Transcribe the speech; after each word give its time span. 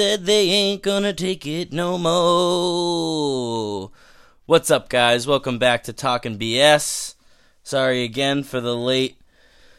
said 0.00 0.24
they 0.24 0.48
ain't 0.48 0.82
gonna 0.82 1.12
take 1.12 1.46
it 1.46 1.74
no 1.74 1.98
more. 1.98 3.90
What's 4.46 4.70
up, 4.70 4.88
guys? 4.88 5.26
Welcome 5.26 5.58
back 5.58 5.82
to 5.82 5.92
Talking 5.92 6.38
BS. 6.38 7.16
Sorry 7.62 8.02
again 8.02 8.42
for 8.42 8.62
the 8.62 8.74
late, 8.74 9.18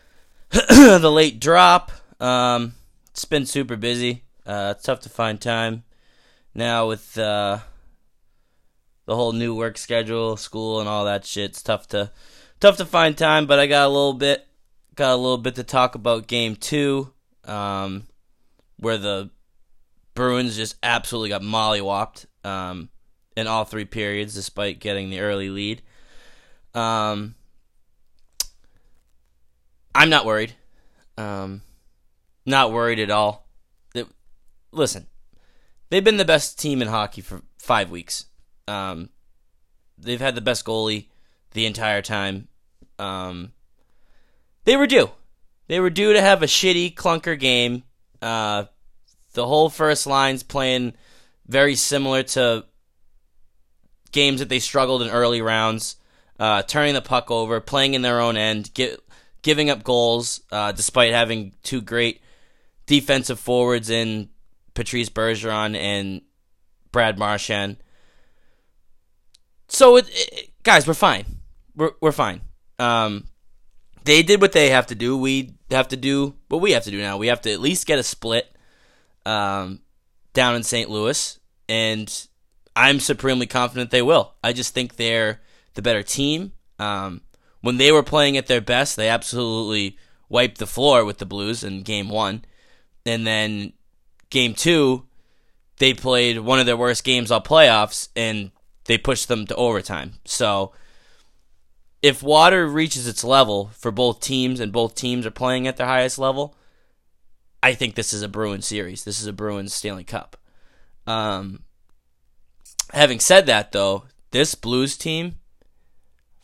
the 0.52 1.12
late 1.12 1.40
drop. 1.40 1.92
Um, 2.20 2.74
it's 3.10 3.26
been 3.26 3.48
super 3.48 3.76
busy. 3.76 4.22
Uh, 4.46 4.76
it's 4.76 4.84
tough 4.84 5.00
to 5.00 5.10
find 5.10 5.42
time 5.42 5.86
now 6.54 6.88
with 6.88 7.18
uh, 7.18 7.58
the 9.08 9.16
whole 9.16 9.34
new 9.34 9.56
work 9.56 9.76
schedule, 9.76 10.38
school, 10.38 10.80
and 10.80 10.88
all 10.88 11.06
that 11.06 11.26
shit. 11.26 11.50
It's 11.50 11.64
tough 11.64 11.88
to 11.88 12.12
tough 12.60 12.78
to 12.78 12.86
find 12.86 13.18
time, 13.18 13.48
but 13.48 13.58
I 13.58 13.66
got 13.66 13.88
a 13.88 13.90
little 13.90 14.14
bit 14.14 14.46
got 14.94 15.14
a 15.14 15.16
little 15.16 15.40
bit 15.40 15.56
to 15.56 15.64
talk 15.64 15.96
about 15.96 16.28
game 16.28 16.56
two, 16.56 17.12
um, 17.46 18.04
where 18.78 19.00
the 19.00 19.32
Bruins 20.14 20.56
just 20.56 20.76
absolutely 20.84 21.30
got 21.30 21.42
mollywopped 21.42 22.26
um, 22.44 22.90
in 23.36 23.48
all 23.48 23.66
three 23.66 23.86
periods, 23.86 24.34
despite 24.34 24.80
getting 24.80 25.10
the 25.10 25.20
early 25.20 25.50
lead. 25.50 25.82
Um, 26.74 27.36
I'm 29.94 30.10
not 30.10 30.26
worried. 30.26 30.54
Um, 31.18 31.62
not 32.46 32.72
worried 32.72 33.00
at 33.00 33.12
all. 33.12 33.48
It, 33.94 34.08
listen, 34.72 35.08
they've 35.90 36.04
been 36.04 36.18
the 36.18 36.26
best 36.26 36.60
team 36.60 36.82
in 36.82 36.88
hockey 36.88 37.22
for 37.22 37.42
five 37.58 37.92
weeks. 37.92 38.26
Um, 38.68 39.10
they've 39.98 40.22
had 40.22 40.36
the 40.36 40.42
best 40.42 40.66
goalie 40.66 41.08
the 41.52 41.66
entire 41.66 42.02
time. 42.02 42.48
Um, 43.00 43.52
they 44.66 44.78
were 44.78 44.88
due. 44.88 45.12
They 45.68 45.80
were 45.80 45.90
due 45.90 46.14
to 46.14 46.22
have 46.22 46.44
a 46.44 46.48
shitty 46.48 46.94
clunker 46.96 47.40
game. 47.40 47.84
Uh, 48.22 48.66
the 49.34 49.46
whole 49.46 49.70
first 49.70 50.08
line's 50.08 50.44
playing 50.44 50.94
very 51.48 51.76
similar 51.76 52.24
to 52.24 52.66
games 54.12 54.40
that 54.40 54.50
they 54.50 54.60
struggled 54.60 55.02
in 55.02 55.10
early 55.10 55.42
rounds, 55.42 55.96
uh, 56.40 56.64
turning 56.64 56.94
the 56.94 57.02
puck 57.02 57.32
over, 57.32 57.60
playing 57.60 57.94
in 57.94 58.02
their 58.02 58.20
own 58.20 58.38
end, 58.38 58.74
get, 58.74 59.00
giving 59.42 59.70
up 59.70 59.84
goals, 59.84 60.42
uh, 60.52 60.72
despite 60.72 61.14
having 61.14 61.54
two 61.64 61.82
great 61.82 62.22
defensive 62.86 63.40
forwards 63.40 63.90
in 63.90 64.30
Patrice 64.74 65.10
Bergeron 65.10 65.76
and 65.76 66.22
Brad 66.92 67.18
Marchand. 67.18 67.78
So, 69.68 69.96
it, 69.98 70.10
it, 70.10 70.50
guys, 70.64 70.86
we're 70.86 70.94
fine. 70.94 71.26
We're 71.76 71.92
we're 72.02 72.12
fine. 72.12 72.42
Um, 72.78 73.26
they 74.04 74.24
did 74.24 74.42
what 74.42 74.52
they 74.52 74.70
have 74.72 74.88
to 74.88 74.96
do. 74.96 75.18
We 75.18 75.54
have 75.70 75.88
to 75.90 75.98
do 75.98 76.36
what 76.50 76.60
we 76.60 76.72
have 76.72 76.84
to 76.84 76.92
do 76.92 77.00
now. 77.00 77.18
We 77.18 77.28
have 77.28 77.42
to 77.42 77.52
at 77.52 77.62
least 77.62 77.88
get 77.88 78.00
a 78.00 78.04
split 78.04 78.54
um, 79.26 79.82
down 80.34 80.56
in 80.56 80.64
St. 80.64 80.90
Louis, 80.90 81.40
and 81.68 82.28
I'm 82.76 83.00
supremely 83.00 83.48
confident 83.48 83.92
they 83.92 84.02
will. 84.02 84.34
I 84.44 84.54
just 84.54 84.74
think 84.74 84.96
they're 84.96 85.42
the 85.74 85.82
better 85.82 86.04
team. 86.04 86.54
Um, 86.80 87.22
when 87.62 87.78
they 87.78 87.92
were 87.92 88.04
playing 88.04 88.38
at 88.38 88.48
their 88.48 88.62
best, 88.62 88.96
they 88.96 89.10
absolutely 89.10 89.98
wiped 90.30 90.58
the 90.58 90.68
floor 90.68 91.06
with 91.06 91.20
the 91.20 91.26
Blues 91.26 91.64
in 91.64 91.84
game 91.84 92.10
one. 92.10 92.44
And 93.06 93.26
then 93.26 93.74
game 94.30 94.54
two, 94.54 95.06
they 95.78 95.94
played 95.94 96.40
one 96.40 96.60
of 96.60 96.66
their 96.66 96.78
worst 96.78 97.04
games 97.04 97.32
all 97.32 97.42
playoffs, 97.42 98.10
and 98.16 98.52
they 98.86 98.98
pushed 98.98 99.28
them 99.28 99.46
to 99.48 99.56
overtime. 99.56 100.14
So 100.26 100.74
if 102.02 102.24
water 102.24 102.68
reaches 102.68 103.08
its 103.08 103.24
level 103.24 103.70
for 103.74 103.92
both 103.92 104.22
teams 104.22 104.60
and 104.60 104.72
both 104.72 104.96
teams 104.96 105.26
are 105.26 105.32
playing 105.32 105.68
at 105.68 105.78
their 105.78 105.88
highest 105.88 106.18
level, 106.18 106.56
I 107.64 107.74
think 107.74 107.96
this 107.96 108.14
is 108.14 108.22
a 108.22 108.28
Bruins 108.28 108.66
series. 108.66 109.04
This 109.04 109.20
is 109.22 109.28
a 109.28 109.34
Bruins 109.34 109.74
Stanley 109.74 110.04
Cup. 110.04 110.38
Um, 111.06 111.64
having 112.92 113.20
said 113.20 113.46
that, 113.46 113.72
though, 113.72 114.06
this 114.32 114.56
Blues 114.56 114.98
team, 114.98 115.36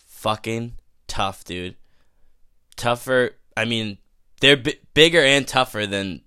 fucking 0.06 0.73
tough, 1.07 1.44
dude. 1.44 1.75
Tougher. 2.75 3.31
I 3.56 3.66
mean, 3.66 3.97
they're 4.41 4.57
b- 4.57 4.79
bigger 4.94 5.22
and 5.22 5.47
tougher 5.47 5.88
than 5.88 6.22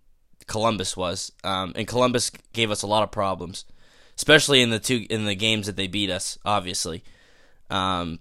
Columbus 0.46 0.96
was, 0.96 1.30
um, 1.44 1.72
and 1.76 1.86
Columbus 1.86 2.30
gave 2.52 2.72
us 2.72 2.82
a 2.82 2.88
lot 2.88 3.04
of 3.04 3.12
problems, 3.12 3.64
especially 4.16 4.62
in 4.62 4.70
the 4.70 4.80
two 4.80 5.06
in 5.08 5.24
the 5.24 5.36
games 5.36 5.66
that 5.66 5.76
they 5.76 5.86
beat 5.86 6.10
us. 6.10 6.38
Obviously, 6.44 7.04
um, 7.70 8.18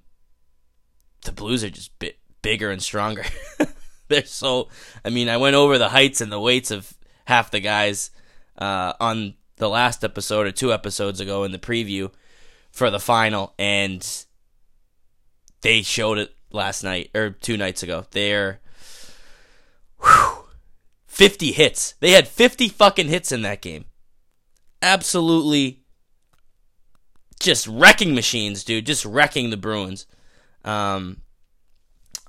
the 1.25 1.31
Blues 1.31 1.63
are 1.63 1.71
just 1.71 1.97
bit 1.97 2.19
bigger 2.43 2.69
and 2.69 2.83
stronger. 2.83 3.25
They're 4.19 4.25
so. 4.25 4.69
I 5.05 5.09
mean, 5.09 5.29
I 5.29 5.37
went 5.37 5.55
over 5.55 5.77
the 5.77 5.89
heights 5.89 6.19
and 6.19 6.31
the 6.31 6.39
weights 6.39 6.71
of 6.71 6.97
half 7.25 7.51
the 7.51 7.59
guys 7.59 8.09
uh, 8.57 8.93
on 8.99 9.35
the 9.57 9.69
last 9.69 10.03
episode 10.03 10.47
or 10.47 10.51
two 10.51 10.73
episodes 10.73 11.19
ago 11.19 11.43
in 11.43 11.51
the 11.51 11.59
preview 11.59 12.11
for 12.71 12.89
the 12.89 12.99
final, 12.99 13.53
and 13.59 14.25
they 15.61 15.83
showed 15.83 16.17
it 16.17 16.33
last 16.51 16.83
night 16.83 17.11
or 17.13 17.29
two 17.29 17.55
nights 17.55 17.83
ago. 17.83 18.05
They're 18.09 18.59
whew, 20.01 20.45
50 21.05 21.51
hits. 21.51 21.93
They 21.99 22.11
had 22.11 22.27
50 22.27 22.67
fucking 22.69 23.09
hits 23.09 23.31
in 23.31 23.43
that 23.43 23.61
game. 23.61 23.85
Absolutely 24.81 25.83
just 27.39 27.67
wrecking 27.67 28.15
machines, 28.15 28.63
dude. 28.63 28.85
Just 28.85 29.05
wrecking 29.05 29.49
the 29.49 29.57
Bruins. 29.57 30.07
Um, 30.65 31.21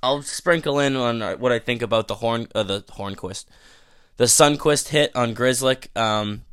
I'll 0.03 0.21
sprinkle 0.23 0.79
in 0.79 0.95
on 0.95 1.21
what 1.39 1.51
I 1.51 1.59
think 1.59 1.81
about 1.81 2.07
the 2.07 2.15
horn, 2.15 2.47
uh, 2.55 2.63
the 2.63 2.81
Hornquist, 2.81 3.45
the 4.17 4.25
Sundqvist 4.25 4.89
hit 4.89 5.15
on 5.15 5.35
Grzelcyk. 5.35 5.95
Um, 5.95 6.43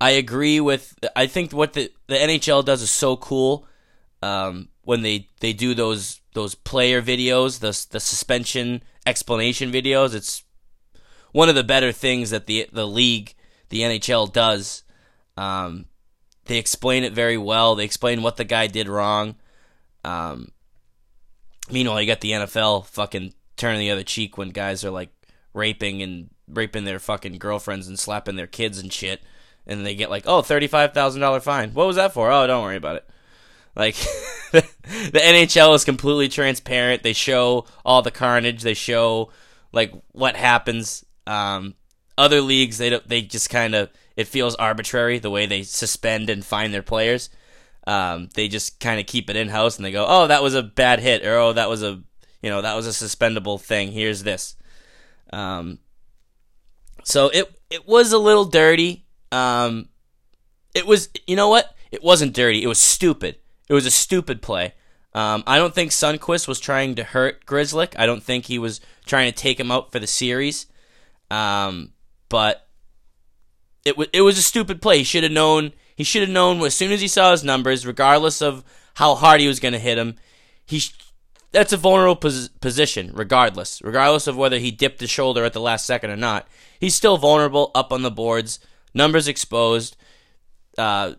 I 0.00 0.10
agree 0.10 0.60
with. 0.60 0.98
I 1.14 1.26
think 1.26 1.52
what 1.52 1.74
the 1.74 1.92
the 2.08 2.16
NHL 2.16 2.64
does 2.64 2.82
is 2.82 2.90
so 2.90 3.16
cool. 3.16 3.66
Um, 4.22 4.68
when 4.82 5.02
they, 5.02 5.28
they 5.40 5.52
do 5.52 5.74
those 5.74 6.20
those 6.32 6.54
player 6.54 7.00
videos, 7.00 7.60
the 7.60 7.86
the 7.90 8.00
suspension 8.00 8.82
explanation 9.06 9.70
videos, 9.70 10.14
it's 10.14 10.42
one 11.32 11.48
of 11.48 11.54
the 11.54 11.64
better 11.64 11.92
things 11.92 12.30
that 12.30 12.46
the 12.46 12.68
the 12.72 12.86
league, 12.86 13.34
the 13.68 13.80
NHL 13.80 14.32
does. 14.32 14.82
Um, 15.36 15.86
they 16.46 16.58
explain 16.58 17.04
it 17.04 17.12
very 17.12 17.38
well. 17.38 17.74
They 17.74 17.84
explain 17.84 18.22
what 18.22 18.36
the 18.36 18.44
guy 18.44 18.66
did 18.66 18.88
wrong. 18.88 19.36
Um, 20.04 20.50
Meanwhile, 21.70 22.00
you 22.00 22.06
got 22.06 22.20
the 22.20 22.32
NFL 22.32 22.86
fucking 22.86 23.34
turning 23.56 23.80
the 23.80 23.90
other 23.90 24.02
cheek 24.02 24.36
when 24.36 24.50
guys 24.50 24.84
are 24.84 24.90
like 24.90 25.10
raping 25.52 26.02
and 26.02 26.30
raping 26.48 26.84
their 26.84 26.98
fucking 26.98 27.38
girlfriends 27.38 27.88
and 27.88 27.98
slapping 27.98 28.36
their 28.36 28.46
kids 28.46 28.78
and 28.78 28.92
shit, 28.92 29.22
and 29.66 29.84
they 29.84 29.94
get 29.94 30.10
like, 30.10 30.24
oh, 30.26 30.38
oh, 30.38 30.42
thirty-five 30.42 30.92
thousand 30.92 31.20
dollar 31.20 31.40
fine. 31.40 31.70
What 31.70 31.86
was 31.86 31.96
that 31.96 32.12
for? 32.12 32.30
Oh, 32.30 32.46
don't 32.46 32.62
worry 32.62 32.76
about 32.76 32.96
it. 32.96 33.08
Like 33.76 33.94
the 34.52 34.62
NHL 35.12 35.74
is 35.74 35.84
completely 35.84 36.28
transparent. 36.28 37.02
They 37.02 37.12
show 37.12 37.66
all 37.84 38.02
the 38.02 38.10
carnage. 38.10 38.62
They 38.62 38.74
show 38.74 39.30
like 39.72 39.92
what 40.12 40.36
happens. 40.36 41.04
Um, 41.26 41.74
other 42.16 42.40
leagues, 42.40 42.78
they 42.78 42.90
don't. 42.90 43.08
They 43.08 43.22
just 43.22 43.50
kind 43.50 43.74
of 43.74 43.90
it 44.16 44.28
feels 44.28 44.54
arbitrary 44.54 45.18
the 45.18 45.30
way 45.30 45.46
they 45.46 45.62
suspend 45.62 46.30
and 46.30 46.44
fine 46.44 46.70
their 46.70 46.82
players. 46.82 47.30
Um, 47.86 48.30
they 48.34 48.48
just 48.48 48.80
kind 48.80 48.98
of 48.98 49.06
keep 49.06 49.28
it 49.28 49.36
in 49.36 49.48
house 49.48 49.76
and 49.76 49.84
they 49.84 49.92
go, 49.92 50.06
"Oh, 50.08 50.26
that 50.26 50.42
was 50.42 50.54
a 50.54 50.62
bad 50.62 51.00
hit," 51.00 51.24
or 51.24 51.36
"Oh, 51.38 51.52
that 51.52 51.68
was 51.68 51.82
a 51.82 52.02
you 52.42 52.50
know 52.50 52.62
that 52.62 52.74
was 52.74 52.86
a 52.86 52.90
suspendable 52.90 53.60
thing. 53.60 53.92
Here's 53.92 54.22
this." 54.22 54.56
Um, 55.32 55.78
so 57.02 57.28
it 57.28 57.52
it 57.70 57.86
was 57.86 58.12
a 58.12 58.18
little 58.18 58.46
dirty. 58.46 59.06
Um, 59.32 59.88
it 60.74 60.86
was 60.86 61.08
you 61.26 61.36
know 61.36 61.48
what? 61.48 61.74
It 61.92 62.02
wasn't 62.02 62.34
dirty. 62.34 62.62
It 62.62 62.68
was 62.68 62.80
stupid. 62.80 63.36
It 63.68 63.74
was 63.74 63.86
a 63.86 63.90
stupid 63.90 64.42
play. 64.42 64.74
Um, 65.14 65.44
I 65.46 65.58
don't 65.58 65.74
think 65.74 65.92
Sundqvist 65.92 66.48
was 66.48 66.58
trying 66.58 66.96
to 66.96 67.04
hurt 67.04 67.46
Grzelcyk. 67.46 67.94
I 67.96 68.06
don't 68.06 68.22
think 68.22 68.46
he 68.46 68.58
was 68.58 68.80
trying 69.06 69.30
to 69.30 69.36
take 69.36 69.60
him 69.60 69.70
out 69.70 69.92
for 69.92 70.00
the 70.00 70.08
series. 70.08 70.66
Um, 71.30 71.92
but 72.28 72.66
it 73.84 73.90
w- 73.90 74.10
it 74.12 74.22
was 74.22 74.38
a 74.38 74.42
stupid 74.42 74.82
play. 74.82 74.98
He 74.98 75.04
should 75.04 75.22
have 75.22 75.32
known 75.32 75.72
he 75.94 76.04
should 76.04 76.22
have 76.22 76.30
known 76.30 76.60
as 76.62 76.74
soon 76.74 76.92
as 76.92 77.00
he 77.00 77.08
saw 77.08 77.30
his 77.30 77.44
numbers, 77.44 77.86
regardless 77.86 78.42
of 78.42 78.64
how 78.94 79.14
hard 79.14 79.40
he 79.40 79.48
was 79.48 79.60
going 79.60 79.72
to 79.72 79.78
hit 79.78 79.98
him. 79.98 80.16
He 80.66 80.80
sh- 80.80 80.94
that's 81.52 81.72
a 81.72 81.76
vulnerable 81.76 82.16
pos- 82.16 82.48
position, 82.48 83.12
regardless, 83.14 83.80
regardless 83.82 84.26
of 84.26 84.36
whether 84.36 84.58
he 84.58 84.70
dipped 84.70 85.00
his 85.00 85.10
shoulder 85.10 85.44
at 85.44 85.52
the 85.52 85.60
last 85.60 85.86
second 85.86 86.10
or 86.10 86.16
not. 86.16 86.48
He's 86.80 86.94
still 86.94 87.16
vulnerable 87.16 87.70
up 87.74 87.92
on 87.92 88.02
the 88.02 88.10
boards, 88.10 88.58
numbers 88.92 89.28
exposed. 89.28 89.96
Uh, 90.76 91.14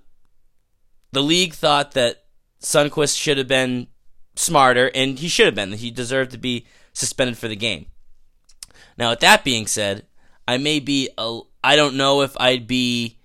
the 1.12 1.24
league 1.24 1.54
thought 1.54 1.94
that 1.94 2.26
Sundqvist 2.62 3.18
should 3.18 3.38
have 3.38 3.48
been 3.48 3.88
smarter, 4.36 4.92
and 4.94 5.18
he 5.20 5.30
should 5.30 5.46
have 5.46 5.56
been. 5.56 5.74
He 5.74 5.92
deserved 5.92 6.32
to 6.32 6.38
be 6.38 6.66
suspended 6.92 7.38
for 7.38 7.48
the 7.48 7.56
game. 7.56 7.88
Now, 8.98 9.12
with 9.12 9.22
that 9.22 9.44
being 9.44 9.68
said, 9.68 10.06
I 10.48 10.58
may 10.58 10.80
be 10.80 11.10
a, 11.18 11.40
I 11.64 11.76
don't 11.76 11.96
know 11.96 12.22
if 12.22 12.36
I'd 12.40 12.68
be 12.68 13.18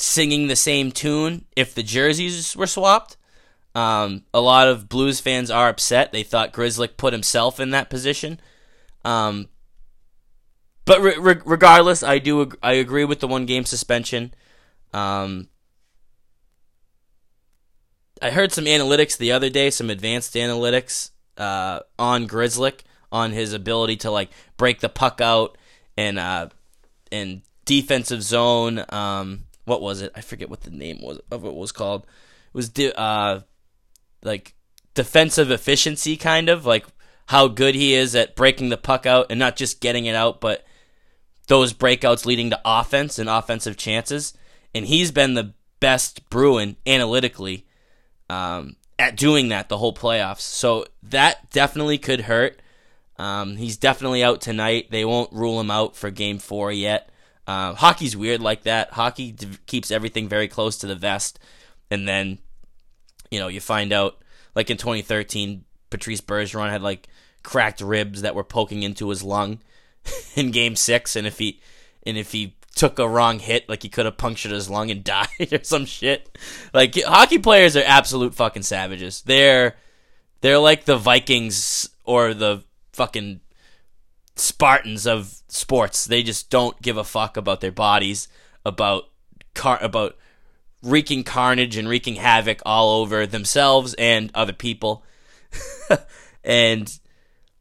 singing 0.00 0.46
the 0.46 0.56
same 0.56 0.92
tune 0.92 1.44
if 1.56 1.74
the 1.74 1.82
jerseys 1.82 2.56
were 2.56 2.68
swapped. 2.68 3.16
Um, 3.74 4.22
a 4.32 4.40
lot 4.40 4.68
of 4.68 4.88
Blues 4.88 5.18
fans 5.18 5.50
are 5.50 5.68
upset. 5.68 6.12
They 6.12 6.22
thought 6.22 6.52
Grzelcyk 6.52 6.96
put 6.96 7.12
himself 7.12 7.58
in 7.58 7.70
that 7.70 7.90
position. 7.90 8.40
Um, 9.04 9.48
but 10.84 11.00
re- 11.00 11.18
re- 11.18 11.42
regardless, 11.44 12.02
I 12.02 12.18
do 12.18 12.42
ag- 12.42 12.58
I 12.62 12.74
agree 12.74 13.04
with 13.04 13.18
the 13.20 13.28
one 13.28 13.44
game 13.44 13.64
suspension. 13.64 14.34
Um, 14.92 15.48
I 18.22 18.30
heard 18.30 18.52
some 18.52 18.64
analytics 18.64 19.16
the 19.16 19.32
other 19.32 19.50
day, 19.50 19.70
some 19.70 19.90
advanced 19.90 20.34
analytics 20.34 21.10
uh, 21.36 21.80
on 21.98 22.28
Grzelcyk 22.28 22.80
on 23.10 23.32
his 23.32 23.52
ability 23.52 23.96
to 23.96 24.10
like 24.10 24.30
break 24.56 24.80
the 24.80 24.88
puck 24.88 25.20
out 25.20 25.58
and 25.96 26.18
uh, 26.18 26.48
and 27.10 27.42
defensive 27.64 28.22
zone. 28.22 28.84
Um, 28.90 29.44
what 29.68 29.82
was 29.82 30.02
it? 30.02 30.12
I 30.14 30.20
forget 30.20 30.50
what 30.50 30.62
the 30.62 30.70
name 30.70 30.98
was 31.00 31.20
of 31.30 31.44
it 31.44 31.54
was 31.54 31.72
called. 31.72 32.02
It 32.02 32.54
was 32.54 32.68
de- 32.68 32.98
uh, 32.98 33.40
like 34.22 34.54
defensive 34.94 35.50
efficiency, 35.50 36.16
kind 36.16 36.48
of 36.48 36.66
like 36.66 36.86
how 37.26 37.46
good 37.46 37.74
he 37.74 37.94
is 37.94 38.14
at 38.14 38.34
breaking 38.34 38.70
the 38.70 38.76
puck 38.76 39.06
out 39.06 39.26
and 39.30 39.38
not 39.38 39.56
just 39.56 39.80
getting 39.80 40.06
it 40.06 40.14
out, 40.14 40.40
but 40.40 40.64
those 41.46 41.72
breakouts 41.72 42.26
leading 42.26 42.50
to 42.50 42.60
offense 42.64 43.18
and 43.18 43.28
offensive 43.28 43.76
chances. 43.76 44.32
And 44.74 44.86
he's 44.86 45.12
been 45.12 45.34
the 45.34 45.52
best 45.80 46.28
Bruin 46.30 46.76
analytically 46.86 47.66
um, 48.30 48.76
at 48.98 49.16
doing 49.16 49.48
that 49.48 49.68
the 49.68 49.78
whole 49.78 49.94
playoffs. 49.94 50.40
So 50.40 50.86
that 51.02 51.50
definitely 51.50 51.98
could 51.98 52.22
hurt. 52.22 52.60
Um, 53.18 53.56
he's 53.56 53.76
definitely 53.76 54.22
out 54.22 54.40
tonight. 54.40 54.90
They 54.90 55.04
won't 55.04 55.32
rule 55.32 55.60
him 55.60 55.70
out 55.70 55.96
for 55.96 56.10
game 56.10 56.38
four 56.38 56.70
yet. 56.70 57.10
Uh, 57.48 57.72
hockey's 57.72 58.14
weird 58.14 58.42
like 58.42 58.64
that. 58.64 58.92
Hockey 58.92 59.32
d- 59.32 59.48
keeps 59.64 59.90
everything 59.90 60.28
very 60.28 60.48
close 60.48 60.76
to 60.76 60.86
the 60.86 60.94
vest. 60.94 61.38
And 61.90 62.06
then, 62.06 62.40
you 63.30 63.38
know, 63.38 63.48
you 63.48 63.58
find 63.58 63.90
out, 63.90 64.18
like 64.54 64.68
in 64.68 64.76
2013, 64.76 65.64
Patrice 65.88 66.20
Bergeron 66.20 66.68
had 66.68 66.82
like 66.82 67.08
cracked 67.42 67.80
ribs 67.80 68.20
that 68.20 68.34
were 68.34 68.44
poking 68.44 68.82
into 68.82 69.08
his 69.08 69.22
lung 69.22 69.60
in 70.36 70.50
game 70.50 70.76
six. 70.76 71.16
And 71.16 71.26
if 71.26 71.38
he, 71.38 71.62
and 72.04 72.18
if 72.18 72.32
he 72.32 72.54
took 72.74 72.98
a 72.98 73.08
wrong 73.08 73.38
hit, 73.38 73.66
like 73.66 73.82
he 73.82 73.88
could 73.88 74.04
have 74.04 74.18
punctured 74.18 74.52
his 74.52 74.68
lung 74.68 74.90
and 74.90 75.02
died 75.04 75.50
or 75.50 75.64
some 75.64 75.86
shit. 75.86 76.38
Like 76.74 77.02
hockey 77.02 77.38
players 77.38 77.78
are 77.78 77.82
absolute 77.86 78.34
fucking 78.34 78.64
savages. 78.64 79.22
They're 79.22 79.76
they're 80.42 80.58
like 80.58 80.84
the 80.84 80.98
Vikings 80.98 81.88
or 82.04 82.34
the 82.34 82.62
fucking 82.92 83.40
Spartans 84.38 85.06
of 85.06 85.42
sports. 85.48 86.04
They 86.04 86.22
just 86.22 86.50
don't 86.50 86.80
give 86.80 86.96
a 86.96 87.04
fuck 87.04 87.36
about 87.36 87.60
their 87.60 87.72
bodies, 87.72 88.28
about 88.64 89.04
car 89.54 89.78
about 89.82 90.16
wreaking 90.82 91.24
carnage 91.24 91.76
and 91.76 91.88
wreaking 91.88 92.16
havoc 92.16 92.60
all 92.64 93.00
over 93.00 93.26
themselves 93.26 93.94
and 93.94 94.30
other 94.34 94.52
people. 94.52 95.04
and 96.44 96.98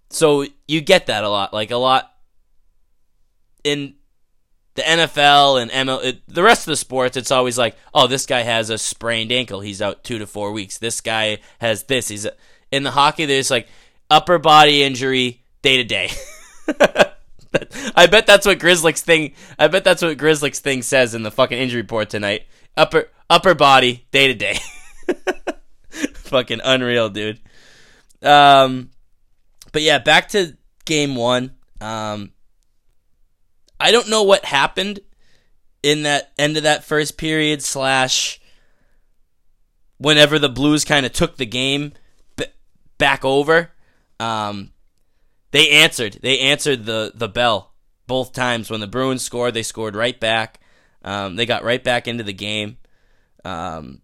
so 0.09 0.45
you 0.67 0.81
get 0.81 1.07
that 1.07 1.23
a 1.23 1.29
lot, 1.29 1.53
like 1.53 1.71
a 1.71 1.77
lot 1.77 2.11
in 3.63 3.95
the 4.75 4.83
NFL 4.83 5.61
and 5.61 5.71
ML, 5.71 6.03
it, 6.03 6.21
the 6.27 6.43
rest 6.43 6.67
of 6.67 6.71
the 6.71 6.77
sports, 6.77 7.17
it's 7.17 7.31
always 7.31 7.57
like, 7.57 7.75
oh, 7.93 8.05
this 8.05 8.27
guy 8.27 8.41
has 8.41 8.69
a 8.69 8.77
sprained 8.77 9.31
ankle, 9.31 9.61
he's 9.61 9.81
out 9.81 10.03
two 10.03 10.19
to 10.19 10.27
four 10.27 10.51
weeks. 10.51 10.77
This 10.77 11.01
guy 11.01 11.39
has 11.59 11.83
this, 11.83 12.07
he's 12.07 12.27
in 12.71 12.83
the 12.83 12.91
hockey. 12.91 13.25
There's 13.25 13.51
like 13.51 13.67
upper 14.09 14.37
body 14.37 14.83
injury 14.83 15.43
day 15.61 15.77
to 15.77 15.83
day. 15.83 16.11
I 17.95 18.07
bet 18.07 18.27
that's 18.27 18.45
what 18.45 18.59
Grzelcyk's 18.59 19.01
thing. 19.01 19.33
I 19.57 19.67
bet 19.67 19.83
that's 19.83 20.01
what 20.01 20.17
Grzelcyk's 20.17 20.59
thing 20.59 20.81
says 20.81 21.15
in 21.15 21.23
the 21.23 21.31
fucking 21.31 21.57
injury 21.57 21.81
report 21.81 22.09
tonight. 22.09 22.43
Upper 22.75 23.09
upper 23.29 23.55
body 23.55 24.07
day 24.11 24.27
to 24.27 24.33
day. 24.33 24.59
Fucking 26.13 26.61
unreal, 26.63 27.09
dude. 27.09 27.39
Um, 28.21 28.91
but 29.71 29.81
yeah, 29.81 29.99
back 29.99 30.29
to 30.29 30.57
game 30.85 31.15
one. 31.15 31.55
Um, 31.81 32.31
I 33.79 33.91
don't 33.91 34.09
know 34.09 34.23
what 34.23 34.45
happened 34.45 34.99
in 35.83 36.03
that 36.03 36.31
end 36.37 36.57
of 36.57 36.63
that 36.63 36.83
first 36.83 37.17
period 37.17 37.61
slash 37.61 38.39
whenever 39.97 40.39
the 40.39 40.49
Blues 40.49 40.85
kind 40.85 41.05
of 41.05 41.13
took 41.13 41.37
the 41.37 41.45
game 41.45 41.93
b- 42.35 42.45
back 42.97 43.23
over. 43.23 43.71
Um, 44.19 44.71
they 45.57 45.71
answered. 45.71 46.19
They 46.21 46.39
answered 46.39 46.85
the 46.85 47.11
the 47.15 47.27
bell 47.27 47.73
both 48.05 48.31
times 48.31 48.69
when 48.69 48.79
the 48.79 48.87
Bruins 48.87 49.23
scored. 49.23 49.55
They 49.55 49.63
scored 49.63 49.95
right 49.95 50.17
back. 50.19 50.59
Um, 51.03 51.35
they 51.35 51.47
got 51.47 51.63
right 51.63 51.83
back 51.83 52.07
into 52.07 52.23
the 52.23 52.33
game. 52.33 52.77
Um, 53.43 54.01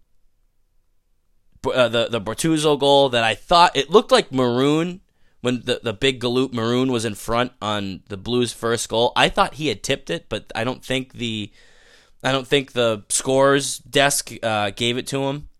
uh, 1.64 1.88
the 1.88 2.08
the 2.08 2.20
Bortuzzo 2.20 2.78
goal 2.78 3.08
that 3.10 3.22
I 3.22 3.36
thought 3.36 3.76
it 3.76 3.88
looked 3.88 4.10
like 4.10 4.32
Maroon 4.32 5.00
when 5.42 5.60
the 5.60 5.80
the 5.80 5.92
big 5.92 6.20
galoot 6.20 6.52
Maroon 6.52 6.90
was 6.90 7.04
in 7.04 7.14
front 7.14 7.52
on 7.62 8.02
the 8.08 8.16
Blues' 8.16 8.52
first 8.52 8.88
goal. 8.88 9.12
I 9.14 9.28
thought 9.28 9.54
he 9.54 9.68
had 9.68 9.84
tipped 9.84 10.10
it, 10.10 10.26
but 10.28 10.50
I 10.56 10.64
don't 10.64 10.84
think 10.84 11.12
the 11.12 11.52
I 12.24 12.32
don't 12.32 12.48
think 12.48 12.72
the 12.72 13.04
scores 13.10 13.78
desk 13.78 14.32
uh, 14.42 14.70
gave 14.70 14.98
it 14.98 15.06
to 15.08 15.22
him. 15.28 15.50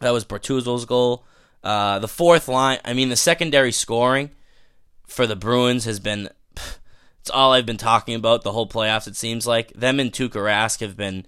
That 0.00 0.12
was 0.12 0.24
Bortuzzo's 0.24 0.86
goal. 0.86 1.26
Uh, 1.62 1.98
the 1.98 2.08
fourth 2.08 2.48
line, 2.48 2.78
I 2.82 2.94
mean, 2.94 3.10
the 3.10 3.16
secondary 3.16 3.72
scoring 3.72 4.30
for 5.08 5.26
the 5.26 5.36
Bruins 5.36 5.84
has 5.84 6.00
been. 6.00 6.28
It's 7.20 7.30
all 7.30 7.52
I've 7.52 7.66
been 7.66 7.76
talking 7.76 8.14
about 8.14 8.42
the 8.42 8.52
whole 8.52 8.68
playoffs. 8.68 9.06
It 9.06 9.16
seems 9.16 9.46
like 9.46 9.72
them 9.74 10.00
and 10.00 10.10
Tuukka 10.10 10.40
Rask 10.40 10.80
have 10.80 10.96
been 10.96 11.26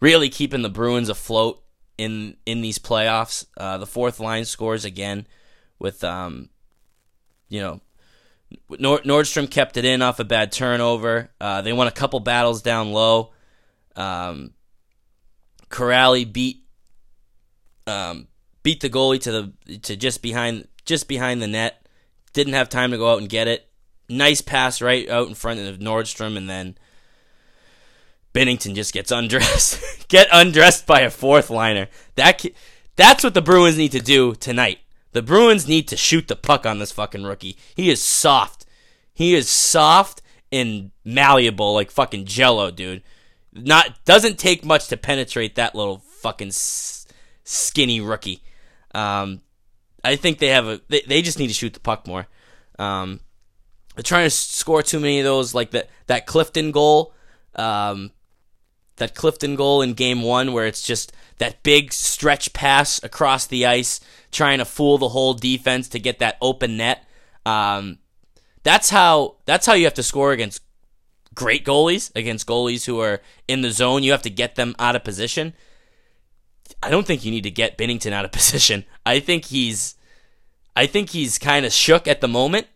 really 0.00 0.30
keeping 0.30 0.62
the 0.62 0.70
Bruins 0.70 1.10
afloat 1.10 1.62
in 1.98 2.36
in 2.46 2.60
these 2.60 2.78
playoffs. 2.78 3.44
Uh, 3.56 3.76
the 3.76 3.86
fourth 3.86 4.20
line 4.20 4.44
scores 4.44 4.84
again 4.84 5.26
with 5.78 6.02
um, 6.02 6.48
you 7.48 7.60
know, 7.60 7.80
Nord- 8.78 9.04
Nordstrom 9.04 9.50
kept 9.50 9.76
it 9.76 9.84
in 9.84 10.02
off 10.02 10.18
a 10.18 10.24
bad 10.24 10.52
turnover. 10.52 11.30
Uh, 11.40 11.62
they 11.62 11.72
won 11.72 11.88
a 11.88 11.92
couple 11.92 12.20
battles 12.20 12.62
down 12.62 12.92
low. 12.92 13.32
Um, 13.96 14.52
Kuraly 15.70 16.30
beat 16.30 16.64
um, 17.86 18.28
beat 18.62 18.80
the 18.80 18.90
goalie 18.90 19.20
to 19.20 19.32
the 19.32 19.78
to 19.78 19.96
just 19.96 20.22
behind 20.22 20.68
just 20.84 21.08
behind 21.08 21.42
the 21.42 21.46
net. 21.48 21.83
Didn't 22.34 22.52
have 22.52 22.68
time 22.68 22.90
to 22.90 22.98
go 22.98 23.10
out 23.10 23.20
and 23.20 23.28
get 23.28 23.48
it. 23.48 23.66
Nice 24.08 24.42
pass 24.42 24.82
right 24.82 25.08
out 25.08 25.28
in 25.28 25.34
front 25.34 25.60
of 25.60 25.78
Nordstrom, 25.78 26.36
and 26.36 26.50
then 26.50 26.76
Binnington 28.34 28.74
just 28.74 28.92
gets 28.92 29.10
undressed. 29.10 29.80
Get 30.08 30.28
undressed 30.30 30.86
by 30.86 31.00
a 31.00 31.10
fourth 31.10 31.48
liner. 31.48 31.88
That 32.16 32.44
that's 32.94 33.24
what 33.24 33.32
the 33.32 33.40
Bruins 33.40 33.78
need 33.78 33.92
to 33.92 34.00
do 34.00 34.34
tonight. 34.34 34.80
The 35.12 35.22
Bruins 35.22 35.66
need 35.66 35.88
to 35.88 35.96
shoot 35.96 36.28
the 36.28 36.36
puck 36.36 36.66
on 36.66 36.78
this 36.78 36.92
fucking 36.92 37.24
rookie. 37.24 37.56
He 37.74 37.88
is 37.88 38.02
soft. 38.02 38.66
He 39.14 39.34
is 39.34 39.48
soft 39.48 40.20
and 40.52 40.90
malleable 41.04 41.72
like 41.72 41.90
fucking 41.90 42.26
jello, 42.26 42.70
dude. 42.70 43.02
Not 43.52 44.04
doesn't 44.04 44.38
take 44.38 44.64
much 44.64 44.88
to 44.88 44.96
penetrate 44.96 45.54
that 45.54 45.74
little 45.74 45.98
fucking 46.20 46.48
s- 46.48 47.06
skinny 47.44 48.00
rookie. 48.00 48.42
Um, 48.94 49.40
I 50.04 50.16
think 50.16 50.38
they 50.38 50.48
have 50.48 50.66
a 50.66 50.80
they, 50.88 51.02
they 51.02 51.22
just 51.22 51.38
need 51.38 51.48
to 51.48 51.54
shoot 51.54 51.72
the 51.72 51.80
puck 51.80 52.06
more. 52.06 52.26
Um, 52.78 53.20
they're 53.94 54.02
trying 54.02 54.26
to 54.26 54.30
score 54.30 54.82
too 54.82 55.00
many 55.00 55.20
of 55.20 55.24
those 55.24 55.54
like 55.54 55.70
that 55.72 55.88
that 56.06 56.26
Clifton 56.26 56.70
goal. 56.70 57.14
Um, 57.56 58.10
that 58.96 59.14
Clifton 59.14 59.56
goal 59.56 59.82
in 59.82 59.94
game 59.94 60.22
one 60.22 60.52
where 60.52 60.66
it's 60.66 60.82
just 60.82 61.12
that 61.38 61.62
big 61.62 61.92
stretch 61.92 62.52
pass 62.52 63.02
across 63.02 63.46
the 63.46 63.66
ice, 63.66 64.00
trying 64.30 64.58
to 64.58 64.64
fool 64.64 64.98
the 64.98 65.08
whole 65.08 65.34
defense 65.34 65.88
to 65.88 65.98
get 65.98 66.20
that 66.20 66.36
open 66.40 66.76
net. 66.76 67.04
Um, 67.44 67.98
that's 68.62 68.90
how 68.90 69.36
that's 69.46 69.66
how 69.66 69.74
you 69.74 69.84
have 69.84 69.94
to 69.94 70.02
score 70.02 70.32
against 70.32 70.62
great 71.34 71.64
goalies, 71.64 72.14
against 72.14 72.46
goalies 72.46 72.86
who 72.86 73.00
are 73.00 73.20
in 73.48 73.62
the 73.62 73.70
zone. 73.70 74.02
You 74.02 74.12
have 74.12 74.22
to 74.22 74.30
get 74.30 74.54
them 74.54 74.74
out 74.78 74.96
of 74.96 75.04
position. 75.04 75.54
I 76.84 76.90
don't 76.90 77.06
think 77.06 77.24
you 77.24 77.30
need 77.30 77.44
to 77.44 77.50
get 77.50 77.78
Binnington 77.78 78.12
out 78.12 78.24
of 78.24 78.32
position. 78.40 78.84
I 79.04 79.20
think 79.20 79.46
he's 79.46 79.96
I 80.76 80.86
think 80.86 81.10
he's 81.10 81.38
kind 81.38 81.64
of 81.64 81.72
shook 81.72 82.06
at 82.08 82.20
the 82.20 82.28
moment, 82.28 82.66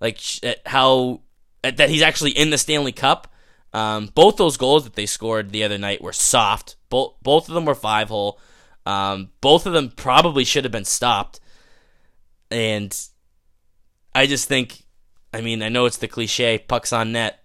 like 0.00 0.18
at 0.44 0.66
how 0.66 1.20
at 1.62 1.76
that 1.76 1.90
he's 1.90 2.02
actually 2.02 2.32
in 2.32 2.50
the 2.50 2.58
Stanley 2.58 2.92
Cup. 2.92 3.28
Um, 3.74 4.10
both 4.14 4.36
those 4.36 4.58
goals 4.58 4.84
that 4.84 4.94
they 4.94 5.06
scored 5.06 5.50
the 5.50 5.64
other 5.64 5.78
night 5.78 6.02
were 6.02 6.12
soft. 6.12 6.76
Both 6.90 7.14
both 7.22 7.48
of 7.48 7.54
them 7.54 7.64
were 7.64 7.74
five 7.74 8.08
hole. 8.08 8.38
Um, 8.84 9.30
both 9.40 9.66
of 9.66 9.72
them 9.72 9.90
probably 9.90 10.44
should 10.44 10.64
have 10.64 10.72
been 10.72 10.84
stopped. 10.84 11.40
And 12.50 12.96
I 14.14 14.26
just 14.26 14.48
think, 14.48 14.84
I 15.32 15.40
mean, 15.40 15.62
I 15.62 15.68
know 15.68 15.86
it's 15.86 15.98
the 15.98 16.08
cliche, 16.08 16.58
pucks 16.58 16.92
on 16.92 17.12
net. 17.12 17.42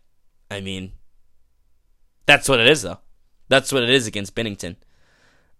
I 0.50 0.62
mean, 0.62 0.93
that's 2.25 2.50
what 2.50 2.59
it 2.59 2.67
is, 2.67 2.81
though. 2.81 3.00
That's 3.50 3.71
what 3.71 3.83
it 3.83 3.89
is 3.89 4.07
against 4.07 4.36
Binnington. 4.36 4.75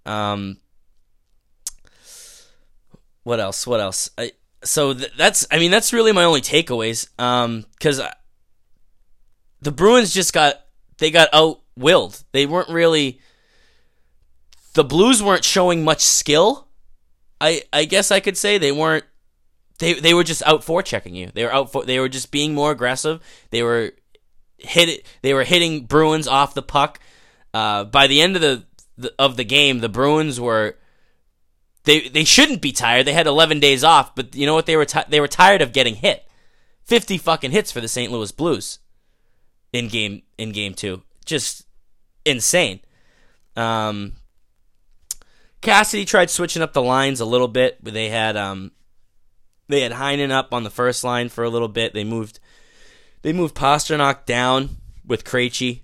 Um, 0.08 0.58
what 3.24 3.40
else? 3.40 3.68
What 3.68 3.80
else? 3.80 4.10
I, 4.18 4.32
so 4.64 4.94
th- 4.94 5.12
that's, 5.18 5.46
I 5.52 5.60
mean, 5.60 5.72
that's 5.72 5.94
really 5.94 6.12
my 6.12 6.24
only 6.24 6.42
takeaways. 6.42 7.08
Um, 7.20 7.66
because 7.74 8.02
the 9.62 9.72
Bruins 9.72 10.14
just 10.14 10.34
got 10.34 10.56
they 10.98 11.12
got 11.12 11.30
out 11.34 11.62
willed. 11.76 12.24
They 12.32 12.46
weren't 12.46 12.70
really 12.70 13.20
the 14.74 14.84
Blues 14.84 15.22
weren't 15.22 15.44
showing 15.44 15.84
much 15.84 16.02
skill. 16.02 16.68
I 17.42 17.64
I 17.72 17.86
guess 17.86 18.12
I 18.12 18.20
could 18.20 18.38
say 18.38 18.58
they 18.58 18.72
weren't 18.72 19.06
they 19.80 19.94
they 19.94 20.14
were 20.14 20.24
just 20.24 20.44
out 20.44 20.64
for 20.64 20.82
checking 20.82 21.16
you. 21.16 21.32
They 21.34 21.44
were 21.44 21.54
out 21.54 21.72
for 21.72 21.84
they 21.84 22.00
were 22.00 22.10
just 22.10 22.32
being 22.32 22.54
more 22.54 22.72
aggressive. 22.72 23.22
They 23.50 23.64
were 23.64 23.92
hit 24.58 25.06
they 25.22 25.34
were 25.34 25.44
hitting 25.44 25.86
Bruins 25.86 26.28
off 26.28 26.54
the 26.54 26.62
puck. 26.62 27.00
Uh, 27.54 27.86
by 27.86 28.06
the 28.06 28.22
end 28.22 28.36
of 28.36 28.42
the, 28.42 28.64
the 28.98 29.14
of 29.18 29.38
the 29.38 29.44
game, 29.44 29.80
the 29.80 29.90
Bruins 29.90 30.40
were 30.40 30.76
they 31.84 32.10
they 32.10 32.24
shouldn't 32.24 32.62
be 32.62 32.72
tired. 32.72 33.06
They 33.06 33.14
had 33.14 33.28
11 33.28 33.60
days 33.60 33.84
off, 33.84 34.14
but 34.16 34.36
you 34.36 34.46
know 34.46 34.54
what? 34.54 34.66
They 34.66 34.76
were 34.76 34.86
t- 34.86 35.00
they 35.08 35.20
were 35.20 35.28
tired 35.28 35.62
of 35.62 35.74
getting 35.74 35.96
hit. 35.96 36.24
50 36.86 37.18
fucking 37.18 37.52
hits 37.52 37.72
for 37.72 37.82
the 37.82 37.88
St. 37.88 38.12
Louis 38.12 38.32
Blues 38.32 38.80
in 39.74 39.88
game 39.90 40.22
in 40.38 40.52
game 40.52 40.74
2. 40.74 41.02
Just 41.26 41.66
insane. 42.26 42.80
Um, 43.56 44.14
Cassidy 45.62 46.06
tried 46.06 46.30
switching 46.30 46.62
up 46.62 46.74
the 46.74 46.82
lines 46.82 47.20
a 47.20 47.26
little 47.26 47.48
bit, 47.48 47.84
they 47.84 48.10
had 48.10 48.38
um, 48.38 48.72
they 49.68 49.82
had 49.82 49.92
Heinen 49.94 50.32
up 50.32 50.54
on 50.54 50.64
the 50.64 50.70
first 50.70 51.04
line 51.04 51.30
for 51.30 51.44
a 51.44 51.50
little 51.50 51.68
bit. 51.68 51.94
They 51.94 52.04
moved 52.04 52.40
they 53.22 53.34
moved 53.34 53.56
Pastrnak 53.56 54.26
down 54.26 54.78
with 55.06 55.24
Krejci 55.24 55.82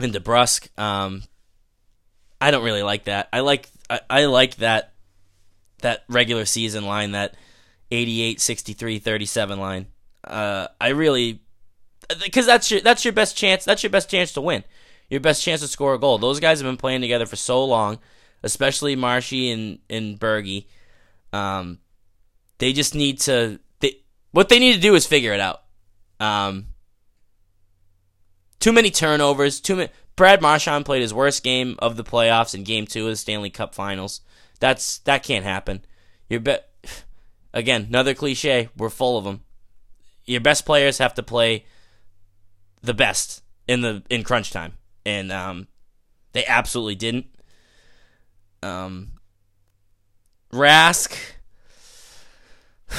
and 0.00 0.12
DeBrusk. 0.12 0.78
Um, 0.78 1.22
I 2.42 2.50
don't 2.50 2.64
really 2.64 2.82
like 2.82 3.04
that. 3.04 3.28
I 3.32 3.40
like 3.40 3.70
I, 3.88 4.00
I 4.10 4.24
like 4.24 4.56
that 4.56 4.94
that 5.82 6.02
regular 6.08 6.44
season 6.44 6.84
line, 6.84 7.12
that 7.12 7.36
88, 7.92 8.40
63, 8.40 8.98
37 8.98 9.60
line. 9.60 9.86
Uh, 10.24 10.66
I 10.80 10.88
really 10.88 11.40
because 12.20 12.44
that's 12.44 12.68
your 12.68 12.80
that's 12.80 13.04
your 13.04 13.12
best 13.12 13.36
chance. 13.36 13.64
That's 13.64 13.84
your 13.84 13.90
best 13.90 14.10
chance 14.10 14.32
to 14.32 14.40
win. 14.40 14.64
Your 15.08 15.20
best 15.20 15.44
chance 15.44 15.60
to 15.60 15.68
score 15.68 15.94
a 15.94 15.98
goal. 16.00 16.18
Those 16.18 16.40
guys 16.40 16.60
have 16.60 16.68
been 16.68 16.76
playing 16.76 17.00
together 17.00 17.26
for 17.26 17.36
so 17.36 17.64
long, 17.64 18.00
especially 18.42 18.96
Marshy 18.96 19.52
and 19.52 19.78
and 19.88 20.18
Bergie. 20.18 20.66
Um, 21.32 21.78
they 22.58 22.72
just 22.72 22.96
need 22.96 23.20
to. 23.20 23.60
They, 23.78 24.00
what 24.32 24.48
they 24.48 24.58
need 24.58 24.74
to 24.74 24.80
do 24.80 24.96
is 24.96 25.06
figure 25.06 25.32
it 25.32 25.40
out. 25.40 25.62
Um, 26.18 26.66
too 28.58 28.72
many 28.72 28.90
turnovers. 28.90 29.60
Too 29.60 29.76
many. 29.76 29.90
Brad 30.16 30.42
Marchand 30.42 30.84
played 30.84 31.02
his 31.02 31.14
worst 31.14 31.42
game 31.42 31.76
of 31.78 31.96
the 31.96 32.04
playoffs 32.04 32.54
in 32.54 32.64
Game 32.64 32.86
Two 32.86 33.06
of 33.06 33.12
the 33.12 33.16
Stanley 33.16 33.50
Cup 33.50 33.74
Finals. 33.74 34.20
That's 34.60 34.98
that 34.98 35.22
can't 35.22 35.44
happen. 35.44 35.84
Your 36.28 36.40
bet. 36.40 36.68
Again, 37.54 37.86
another 37.88 38.14
cliche. 38.14 38.70
We're 38.78 38.88
full 38.88 39.18
of 39.18 39.24
them. 39.24 39.42
Your 40.24 40.40
best 40.40 40.64
players 40.64 40.96
have 40.98 41.12
to 41.14 41.22
play 41.22 41.66
the 42.80 42.94
best 42.94 43.42
in 43.68 43.82
the 43.82 44.02
in 44.08 44.22
crunch 44.24 44.50
time, 44.50 44.74
and 45.04 45.30
um, 45.30 45.68
they 46.32 46.46
absolutely 46.46 46.94
didn't. 46.94 47.26
Um, 48.62 49.12
Rask 50.52 51.14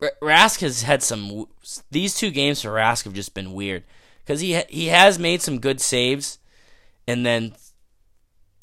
Rask 0.00 0.60
has 0.60 0.82
had 0.82 1.02
some. 1.02 1.46
These 1.90 2.14
two 2.14 2.30
games 2.30 2.62
for 2.62 2.70
Rask 2.70 3.04
have 3.04 3.14
just 3.14 3.34
been 3.34 3.52
weird 3.52 3.84
because 4.24 4.40
he 4.40 4.54
ha- 4.54 4.66
he 4.68 4.86
has 4.88 5.18
made 5.18 5.42
some 5.42 5.58
good 5.58 5.80
saves, 5.80 6.38
and 7.06 7.24
then 7.24 7.54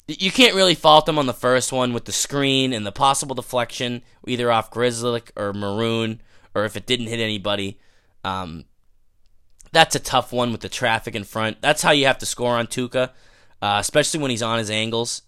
you 0.06 0.30
can't 0.30 0.54
really 0.54 0.74
fault 0.74 1.08
him 1.08 1.18
on 1.18 1.26
the 1.26 1.34
first 1.34 1.72
one 1.72 1.92
with 1.92 2.04
the 2.04 2.12
screen 2.12 2.72
and 2.72 2.84
the 2.84 2.92
possible 2.92 3.34
deflection, 3.34 4.02
either 4.26 4.50
off 4.50 4.70
Grzelcyk 4.70 5.30
or 5.36 5.52
Maroon, 5.52 6.20
or 6.54 6.64
if 6.64 6.76
it 6.76 6.86
didn't 6.86 7.06
hit 7.06 7.20
anybody. 7.20 7.78
Um, 8.24 8.64
that's 9.72 9.94
a 9.94 10.00
tough 10.00 10.32
one 10.32 10.52
with 10.52 10.62
the 10.62 10.68
traffic 10.68 11.14
in 11.14 11.24
front. 11.24 11.60
That's 11.60 11.82
how 11.82 11.92
you 11.92 12.06
have 12.06 12.18
to 12.18 12.26
score 12.26 12.56
on 12.56 12.66
Tuukka, 12.66 13.10
uh, 13.62 13.76
especially 13.78 14.20
when 14.20 14.30
he's 14.30 14.42
on 14.42 14.58
his 14.58 14.70
angles. 14.70 15.22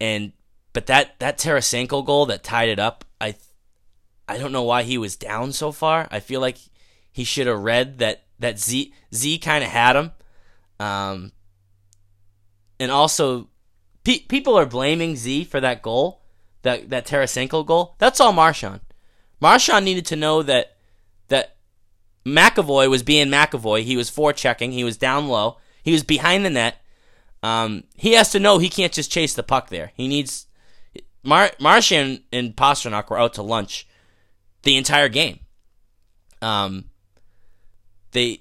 And 0.00 0.32
but 0.72 0.86
that 0.86 1.18
that 1.18 1.38
Tarasenko 1.38 2.04
goal 2.04 2.26
that 2.26 2.44
tied 2.44 2.68
it 2.68 2.78
up, 2.78 3.04
I 3.20 3.34
I 4.28 4.38
don't 4.38 4.52
know 4.52 4.62
why 4.62 4.82
he 4.82 4.98
was 4.98 5.16
down 5.16 5.52
so 5.52 5.72
far. 5.72 6.06
I 6.10 6.20
feel 6.20 6.40
like 6.40 6.58
he 7.10 7.24
should 7.24 7.46
have 7.46 7.60
read 7.60 7.98
that 7.98 8.25
that 8.38 8.58
Z 8.58 8.92
Z 9.14 9.38
kind 9.38 9.64
of 9.64 9.70
had 9.70 9.96
him. 9.96 10.12
Um, 10.78 11.32
and 12.78 12.90
also, 12.90 13.48
pe- 14.04 14.20
people 14.20 14.58
are 14.58 14.66
blaming 14.66 15.16
Z 15.16 15.44
for 15.44 15.60
that 15.60 15.82
goal, 15.82 16.22
that 16.62 16.90
that 16.90 17.06
Tarasenko 17.06 17.64
goal. 17.64 17.94
That's 17.98 18.20
all 18.20 18.32
Marchand. 18.32 18.80
Marchand 19.40 19.84
needed 19.84 20.06
to 20.06 20.16
know 20.16 20.42
that 20.42 20.76
that 21.28 21.56
McAvoy 22.24 22.90
was 22.90 23.02
being 23.02 23.28
McAvoy. 23.28 23.82
He 23.82 23.96
was 23.96 24.10
forechecking. 24.10 24.72
He 24.72 24.84
was 24.84 24.96
down 24.96 25.28
low. 25.28 25.58
He 25.82 25.92
was 25.92 26.02
behind 26.02 26.44
the 26.44 26.50
net. 26.50 26.82
Um, 27.42 27.84
he 27.94 28.12
has 28.12 28.30
to 28.30 28.40
know 28.40 28.58
he 28.58 28.68
can't 28.68 28.92
just 28.92 29.12
chase 29.12 29.34
the 29.34 29.42
puck 29.42 29.68
there. 29.68 29.92
He 29.94 30.08
needs. 30.08 30.46
Mar- 31.22 31.52
and 31.60 32.56
Pastrnak 32.56 33.10
were 33.10 33.18
out 33.18 33.34
to 33.34 33.42
lunch 33.42 33.86
the 34.62 34.76
entire 34.76 35.08
game. 35.08 35.40
Um, 36.42 36.86
they 38.16 38.40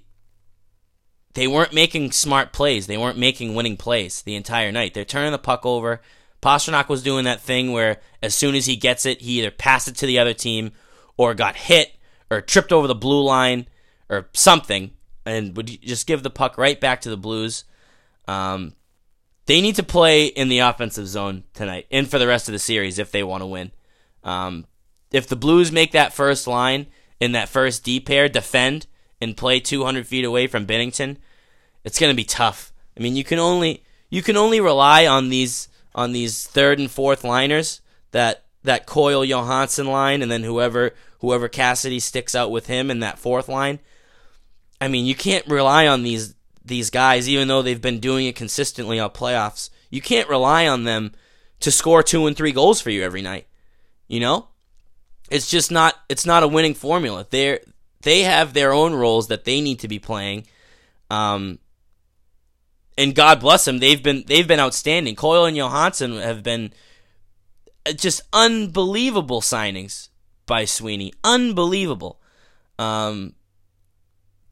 they 1.34 1.48
weren't 1.48 1.74
making 1.74 2.14
smart 2.14 2.54
plays. 2.54 2.88
They 2.88 2.98
weren't 2.98 3.18
making 3.18 3.56
winning 3.56 3.76
plays 3.76 4.22
the 4.22 4.36
entire 4.36 4.72
night. 4.72 4.94
They're 4.94 5.04
turning 5.04 5.34
the 5.34 5.38
puck 5.38 5.66
over. 5.66 6.02
Pastrnak 6.42 6.88
was 6.88 7.04
doing 7.04 7.26
that 7.26 7.42
thing 7.42 7.74
where 7.74 8.00
as 8.24 8.34
soon 8.34 8.56
as 8.56 8.68
he 8.68 8.78
gets 8.78 9.06
it, 9.06 9.22
he 9.22 9.40
either 9.40 9.52
passed 9.52 9.90
it 9.90 9.98
to 9.98 10.06
the 10.06 10.18
other 10.18 10.34
team 10.34 10.72
or 11.18 11.34
got 11.34 11.58
hit 11.58 11.98
or 12.32 12.40
tripped 12.40 12.72
over 12.72 12.88
the 12.88 12.96
blue 12.96 13.22
line 13.22 13.68
or 14.10 14.30
something 14.32 14.92
and 15.26 15.58
would 15.58 15.82
just 15.82 16.08
give 16.08 16.24
the 16.24 16.30
puck 16.30 16.58
right 16.58 16.80
back 16.80 17.02
to 17.02 17.10
the 17.10 17.18
Blues. 17.18 17.66
Um, 18.28 18.74
they 19.46 19.60
need 19.60 19.76
to 19.76 19.84
play 19.84 20.28
in 20.28 20.48
the 20.48 20.60
offensive 20.60 21.08
zone 21.08 21.44
tonight 21.54 21.88
and 21.92 22.10
for 22.10 22.18
the 22.18 22.28
rest 22.28 22.48
of 22.48 22.54
the 22.54 22.60
series 22.60 22.98
if 22.98 23.12
they 23.12 23.24
want 23.24 23.42
to 23.42 23.48
win. 23.48 23.72
Um, 24.24 24.68
if 25.12 25.28
the 25.28 25.36
Blues 25.36 25.72
make 25.72 25.92
that 25.92 26.14
first 26.14 26.48
line 26.48 26.88
in 27.20 27.34
that 27.34 27.50
first 27.50 27.84
D 27.84 28.00
pair 28.00 28.30
defend 28.30 28.88
and 29.26 29.36
play 29.36 29.60
200 29.60 30.08
feet 30.08 30.24
away 30.24 30.48
from 30.48 30.66
Binnington, 30.66 31.18
it's 31.84 32.00
going 32.00 32.12
to 32.12 32.16
be 32.16 32.24
tough. 32.24 32.72
I 32.98 33.02
mean, 33.02 33.16
you 33.16 33.24
can 33.24 33.40
only 33.40 33.84
you 34.10 34.22
can 34.22 34.38
only 34.38 34.62
rely 34.62 35.06
on 35.06 35.30
these 35.30 35.68
on 35.94 36.12
these 36.12 36.46
third 36.46 36.80
and 36.80 36.90
fourth 36.90 37.24
liners 37.24 37.82
that 38.12 38.46
that 38.64 38.86
Coyle 38.86 39.26
Johansson 39.26 39.88
line, 39.88 40.22
and 40.22 40.32
then 40.32 40.44
whoever 40.44 40.94
whoever 41.20 41.50
Cassidy 41.50 42.00
sticks 42.00 42.36
out 42.36 42.52
with 42.52 42.68
him 42.68 42.90
in 42.90 43.00
that 43.00 43.20
fourth 43.20 43.50
line. 43.50 43.80
I 44.80 44.88
mean, 44.88 45.06
you 45.06 45.16
can't 45.16 45.48
rely 45.48 45.88
on 45.88 46.04
these 46.04 46.36
these 46.64 46.90
guys, 46.90 47.28
even 47.28 47.48
though 47.48 47.62
they've 47.62 47.82
been 47.82 48.00
doing 48.00 48.26
it 48.26 48.36
consistently 48.36 49.00
on 49.00 49.10
playoffs. 49.10 49.70
You 49.90 50.02
can't 50.02 50.30
rely 50.30 50.68
on 50.68 50.84
them 50.84 51.14
to 51.60 51.72
score 51.72 52.04
two 52.04 52.28
and 52.28 52.36
three 52.36 52.52
goals 52.52 52.82
for 52.82 52.90
you 52.90 53.04
every 53.04 53.22
night. 53.22 53.48
You 54.08 54.20
know, 54.20 54.50
it's 55.30 55.50
just 55.50 55.72
not 55.72 55.96
it's 56.10 56.26
not 56.26 56.44
a 56.44 56.48
winning 56.48 56.74
formula. 56.74 57.26
They 57.30 57.60
they 58.06 58.22
have 58.22 58.54
their 58.54 58.72
own 58.72 58.94
roles 58.94 59.28
that 59.28 59.44
they 59.44 59.60
need 59.60 59.80
to 59.80 59.90
be 59.90 60.00
playing. 60.00 60.48
Um, 61.10 61.60
and 62.98 63.14
God 63.14 63.42
bless 63.42 63.66
them, 63.66 63.80
they've 63.80 64.02
been 64.02 64.24
they've 64.28 64.48
been 64.48 64.60
outstanding. 64.60 65.16
Coyle 65.16 65.46
and 65.46 65.58
Johansson 65.58 66.18
have 66.18 66.42
been 66.44 66.72
uh, 67.86 67.92
just 67.92 68.22
unbelievable 68.32 69.42
signings 69.42 70.10
by 70.46 70.64
Sweeney. 70.64 71.14
Unbelievable. 71.24 72.22
Um, 72.80 73.34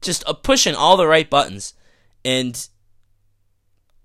just 0.02 0.24
pushing 0.42 0.74
all 0.74 0.96
the 0.96 1.06
right 1.06 1.28
buttons. 1.30 1.72
And 2.24 2.68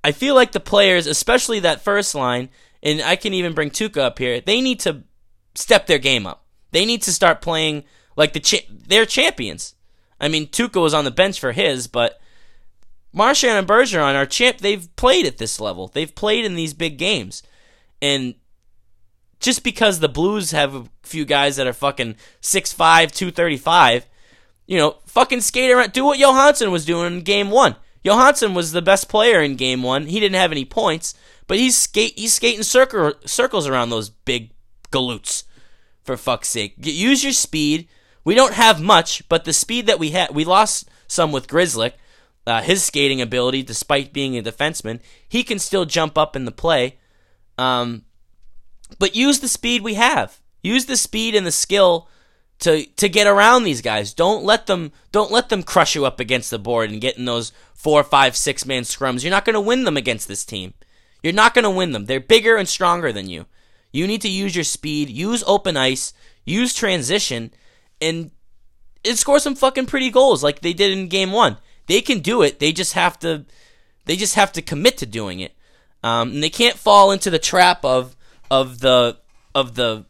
I 0.03 0.11
feel 0.11 0.35
like 0.35 0.53
the 0.53 0.59
players, 0.59 1.07
especially 1.07 1.59
that 1.59 1.81
first 1.81 2.15
line, 2.15 2.49
and 2.81 3.01
I 3.01 3.15
can 3.17 3.33
even 3.33 3.53
bring 3.53 3.69
Tuukka 3.69 3.97
up 3.97 4.19
here, 4.19 4.39
they 4.39 4.61
need 4.61 4.79
to 4.81 5.03
step 5.55 5.87
their 5.87 5.99
game 5.99 6.25
up. 6.25 6.45
They 6.71 6.85
need 6.85 7.01
to 7.03 7.13
start 7.13 7.41
playing 7.41 7.83
like 8.19 8.33
the 8.33 8.41
cha- 8.41 8.67
they're 8.69 9.05
champions. 9.05 9.75
I 10.19 10.27
mean, 10.27 10.47
Tuukka 10.47 10.81
was 10.81 10.93
on 10.93 11.05
the 11.05 11.11
bench 11.11 11.39
for 11.39 11.53
his, 11.53 11.87
but 11.87 12.19
Marchand 13.13 13.57
and 13.57 13.67
Bergeron 13.67 14.15
are 14.15 14.25
champ. 14.25 14.57
They've 14.57 14.93
played 14.97 15.25
at 15.25 15.37
this 15.37 15.61
level. 15.61 15.87
They've 15.87 16.13
played 16.13 16.43
in 16.43 16.55
these 16.55 16.73
big 16.73 16.97
games, 16.97 17.41
and 18.01 18.35
just 19.39 19.63
because 19.63 19.99
the 19.99 20.09
Blues 20.09 20.51
have 20.51 20.75
a 20.75 20.83
few 21.01 21.23
guys 21.23 21.55
that 21.55 21.65
are 21.65 21.71
fucking 21.71 22.17
6'5", 22.41 22.75
235, 22.75 24.05
you 24.67 24.77
know, 24.77 24.97
fucking 25.05 25.39
skate 25.39 25.71
around. 25.71 25.93
Do 25.93 26.03
what 26.03 26.19
Johansson 26.19 26.71
was 26.71 26.85
doing 26.85 27.13
in 27.13 27.21
Game 27.21 27.49
One. 27.49 27.77
Johansson 28.03 28.53
was 28.53 28.73
the 28.73 28.81
best 28.81 29.07
player 29.07 29.41
in 29.41 29.55
Game 29.55 29.81
One. 29.81 30.07
He 30.07 30.19
didn't 30.19 30.35
have 30.35 30.51
any 30.51 30.65
points, 30.65 31.13
but 31.47 31.57
he's 31.57 31.77
skate 31.77 32.19
he's 32.19 32.33
skating 32.33 32.63
circle, 32.63 33.13
circles 33.25 33.65
around 33.65 33.91
those 33.91 34.09
big 34.09 34.51
galoots 34.91 35.45
for 36.03 36.17
fuck's 36.17 36.49
sake. 36.49 36.73
Use 36.79 37.23
your 37.23 37.31
speed. 37.31 37.87
We 38.23 38.35
don't 38.35 38.53
have 38.53 38.81
much, 38.81 39.27
but 39.29 39.45
the 39.45 39.53
speed 39.53 39.87
that 39.87 39.99
we 39.99 40.11
had, 40.11 40.33
we 40.33 40.45
lost 40.45 40.89
some 41.07 41.31
with 41.31 41.47
Grzelcyk. 41.47 41.93
Uh, 42.47 42.61
his 42.61 42.83
skating 42.83 43.21
ability, 43.21 43.61
despite 43.61 44.13
being 44.13 44.35
a 44.35 44.41
defenseman, 44.41 44.99
he 45.27 45.43
can 45.43 45.59
still 45.59 45.85
jump 45.85 46.17
up 46.17 46.35
in 46.35 46.45
the 46.45 46.51
play. 46.51 46.97
Um, 47.59 48.05
but 48.97 49.15
use 49.15 49.39
the 49.39 49.47
speed 49.47 49.83
we 49.83 49.93
have. 49.95 50.39
Use 50.63 50.85
the 50.85 50.97
speed 50.97 51.35
and 51.35 51.45
the 51.45 51.51
skill 51.51 52.07
to 52.59 52.85
to 52.85 53.07
get 53.07 53.27
around 53.27 53.63
these 53.63 53.81
guys. 53.81 54.13
Don't 54.13 54.43
let 54.43 54.65
them 54.65 54.91
don't 55.11 55.31
let 55.31 55.49
them 55.49 55.63
crush 55.63 55.95
you 55.95 56.05
up 56.05 56.19
against 56.19 56.49
the 56.49 56.59
board 56.59 56.89
and 56.89 57.01
get 57.01 57.17
in 57.17 57.25
those 57.25 57.51
four, 57.73 58.03
five, 58.03 58.35
six 58.35 58.65
man 58.65 58.83
scrums. 58.83 59.23
You're 59.23 59.31
not 59.31 59.45
going 59.45 59.53
to 59.53 59.61
win 59.61 59.83
them 59.83 59.97
against 59.97 60.27
this 60.27 60.43
team. 60.43 60.73
You're 61.23 61.33
not 61.33 61.53
going 61.53 61.63
to 61.63 61.69
win 61.69 61.91
them. 61.91 62.05
They're 62.05 62.19
bigger 62.19 62.55
and 62.55 62.67
stronger 62.67 63.11
than 63.11 63.29
you. 63.29 63.45
You 63.91 64.07
need 64.07 64.21
to 64.21 64.29
use 64.29 64.55
your 64.55 64.63
speed, 64.63 65.09
use 65.09 65.43
open 65.47 65.75
ice, 65.75 66.13
use 66.45 66.73
transition, 66.73 67.51
and 68.01 68.31
and 69.05 69.17
score 69.17 69.39
some 69.39 69.55
fucking 69.55 69.85
pretty 69.85 70.09
goals 70.09 70.43
like 70.43 70.61
they 70.61 70.73
did 70.73 70.91
in 70.91 71.07
game 71.07 71.31
one. 71.31 71.57
They 71.87 72.01
can 72.01 72.19
do 72.19 72.41
it. 72.41 72.59
They 72.59 72.71
just 72.71 72.93
have 72.93 73.17
to. 73.19 73.45
They 74.05 74.15
just 74.15 74.35
have 74.35 74.51
to 74.53 74.61
commit 74.61 74.97
to 74.97 75.05
doing 75.05 75.39
it. 75.39 75.53
Um, 76.03 76.31
and 76.31 76.43
they 76.43 76.49
can't 76.49 76.77
fall 76.77 77.11
into 77.11 77.29
the 77.29 77.39
trap 77.39 77.83
of 77.83 78.15
of 78.49 78.79
the 78.79 79.17
of 79.53 79.75
the 79.75 80.05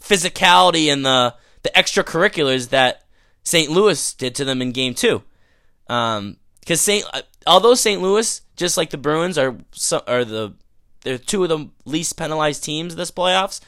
physicality 0.00 0.86
and 0.92 1.04
the 1.04 1.34
the 1.62 1.70
extracurriculars 1.70 2.70
that 2.70 3.04
St. 3.44 3.70
Louis 3.70 4.14
did 4.14 4.34
to 4.36 4.44
them 4.44 4.62
in 4.62 4.72
game 4.72 4.94
two. 4.94 5.22
Um, 5.88 6.38
because 6.60 6.80
St. 6.80 7.04
Although 7.46 7.74
St. 7.74 8.00
Louis, 8.00 8.40
just 8.56 8.76
like 8.76 8.90
the 8.90 8.98
Bruins, 8.98 9.38
are 9.38 9.56
are 10.06 10.24
the 10.24 10.54
they're 11.02 11.18
two 11.18 11.42
of 11.42 11.48
the 11.48 11.68
least 11.84 12.16
penalized 12.16 12.64
teams 12.64 12.94
this 12.94 13.10
playoffs. 13.10 13.60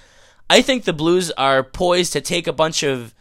I 0.48 0.62
think 0.62 0.84
the 0.84 0.92
Blues 0.92 1.30
are 1.32 1.62
poised 1.62 2.12
to 2.12 2.20
take 2.20 2.46
a 2.46 2.52
bunch 2.52 2.82
of 2.82 3.14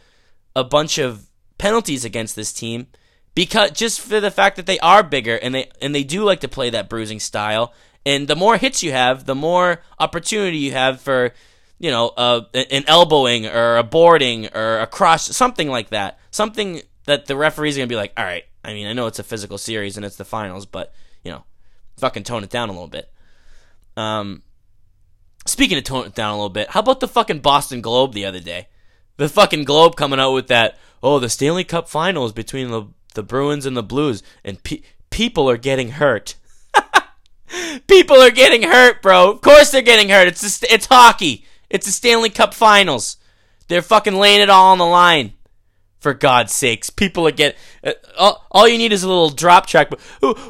a 0.56 0.64
bunch 0.64 0.98
of 0.98 1.28
penalties 1.58 2.04
against 2.04 2.36
this 2.36 2.52
team 2.52 2.86
because 3.34 3.72
just 3.72 4.00
for 4.00 4.20
the 4.20 4.30
fact 4.30 4.56
that 4.56 4.66
they 4.66 4.78
are 4.80 5.02
bigger 5.02 5.36
and 5.36 5.54
they 5.54 5.70
and 5.80 5.94
they 5.94 6.04
do 6.04 6.24
like 6.24 6.40
to 6.40 6.48
play 6.48 6.70
that 6.70 6.88
bruising 6.88 7.20
style. 7.20 7.72
And 8.06 8.28
the 8.28 8.36
more 8.36 8.58
hits 8.58 8.82
you 8.82 8.92
have, 8.92 9.24
the 9.24 9.34
more 9.34 9.80
opportunity 9.98 10.58
you 10.58 10.72
have 10.72 11.00
for 11.00 11.32
you 11.78 11.90
know 11.90 12.08
uh, 12.16 12.42
an 12.54 12.84
elbowing 12.86 13.46
or 13.46 13.76
a 13.78 13.82
boarding 13.82 14.48
or 14.54 14.80
a 14.80 14.86
cross, 14.86 15.34
something 15.36 15.68
like 15.68 15.90
that. 15.90 16.18
Something 16.30 16.82
that 17.06 17.26
the 17.26 17.36
referee's 17.36 17.76
gonna 17.76 17.86
be 17.86 17.96
like, 17.96 18.12
all 18.16 18.24
right. 18.24 18.44
I 18.62 18.72
mean, 18.72 18.86
I 18.86 18.94
know 18.94 19.06
it's 19.06 19.18
a 19.18 19.24
physical 19.24 19.58
series 19.58 19.96
and 19.96 20.06
it's 20.06 20.16
the 20.16 20.24
finals, 20.24 20.64
but 20.64 20.92
you 21.22 21.32
know, 21.32 21.44
fucking 21.98 22.24
tone 22.24 22.44
it 22.44 22.50
down 22.50 22.68
a 22.68 22.72
little 22.72 22.88
bit. 22.88 23.10
Um, 23.96 24.42
speaking 25.46 25.78
of 25.78 25.84
tone 25.84 26.06
it 26.06 26.14
down 26.14 26.30
a 26.30 26.36
little 26.36 26.48
bit, 26.48 26.70
how 26.70 26.80
about 26.80 27.00
the 27.00 27.08
fucking 27.08 27.40
Boston 27.40 27.80
Globe 27.80 28.12
the 28.12 28.24
other 28.24 28.40
day? 28.40 28.68
The 29.16 29.28
fucking 29.28 29.64
Globe 29.64 29.96
coming 29.96 30.20
out 30.20 30.32
with 30.32 30.48
that. 30.48 30.78
Oh, 31.02 31.18
the 31.18 31.28
Stanley 31.28 31.64
Cup 31.64 31.88
Finals 31.88 32.32
between 32.32 32.70
the 32.70 32.86
the 33.14 33.22
Bruins 33.22 33.64
and 33.64 33.76
the 33.76 33.82
Blues, 33.82 34.22
and 34.44 34.62
pe- 34.62 34.82
people 35.10 35.48
are 35.48 35.56
getting 35.56 35.90
hurt. 35.90 36.34
people 37.86 38.16
are 38.16 38.30
getting 38.30 38.62
hurt, 38.62 39.00
bro. 39.02 39.30
Of 39.30 39.40
course 39.40 39.70
they're 39.70 39.82
getting 39.82 40.08
hurt. 40.08 40.28
It's 40.28 40.40
st- 40.40 40.72
it's 40.72 40.86
hockey. 40.86 41.44
It's 41.70 41.86
the 41.86 41.92
Stanley 41.92 42.30
Cup 42.30 42.54
Finals. 42.54 43.16
They're 43.68 43.82
fucking 43.82 44.14
laying 44.14 44.40
it 44.40 44.50
all 44.50 44.72
on 44.72 44.78
the 44.78 44.86
line. 44.86 45.34
For 46.00 46.12
God's 46.12 46.52
sakes, 46.52 46.90
people 46.90 47.26
are 47.26 47.32
getting. 47.32 47.58
Uh, 47.82 47.92
all, 48.18 48.46
all 48.50 48.68
you 48.68 48.76
need 48.76 48.92
is 48.92 49.04
a 49.04 49.08
little 49.08 49.30
drop 49.30 49.66
track. 49.66 49.88
But 49.88 50.00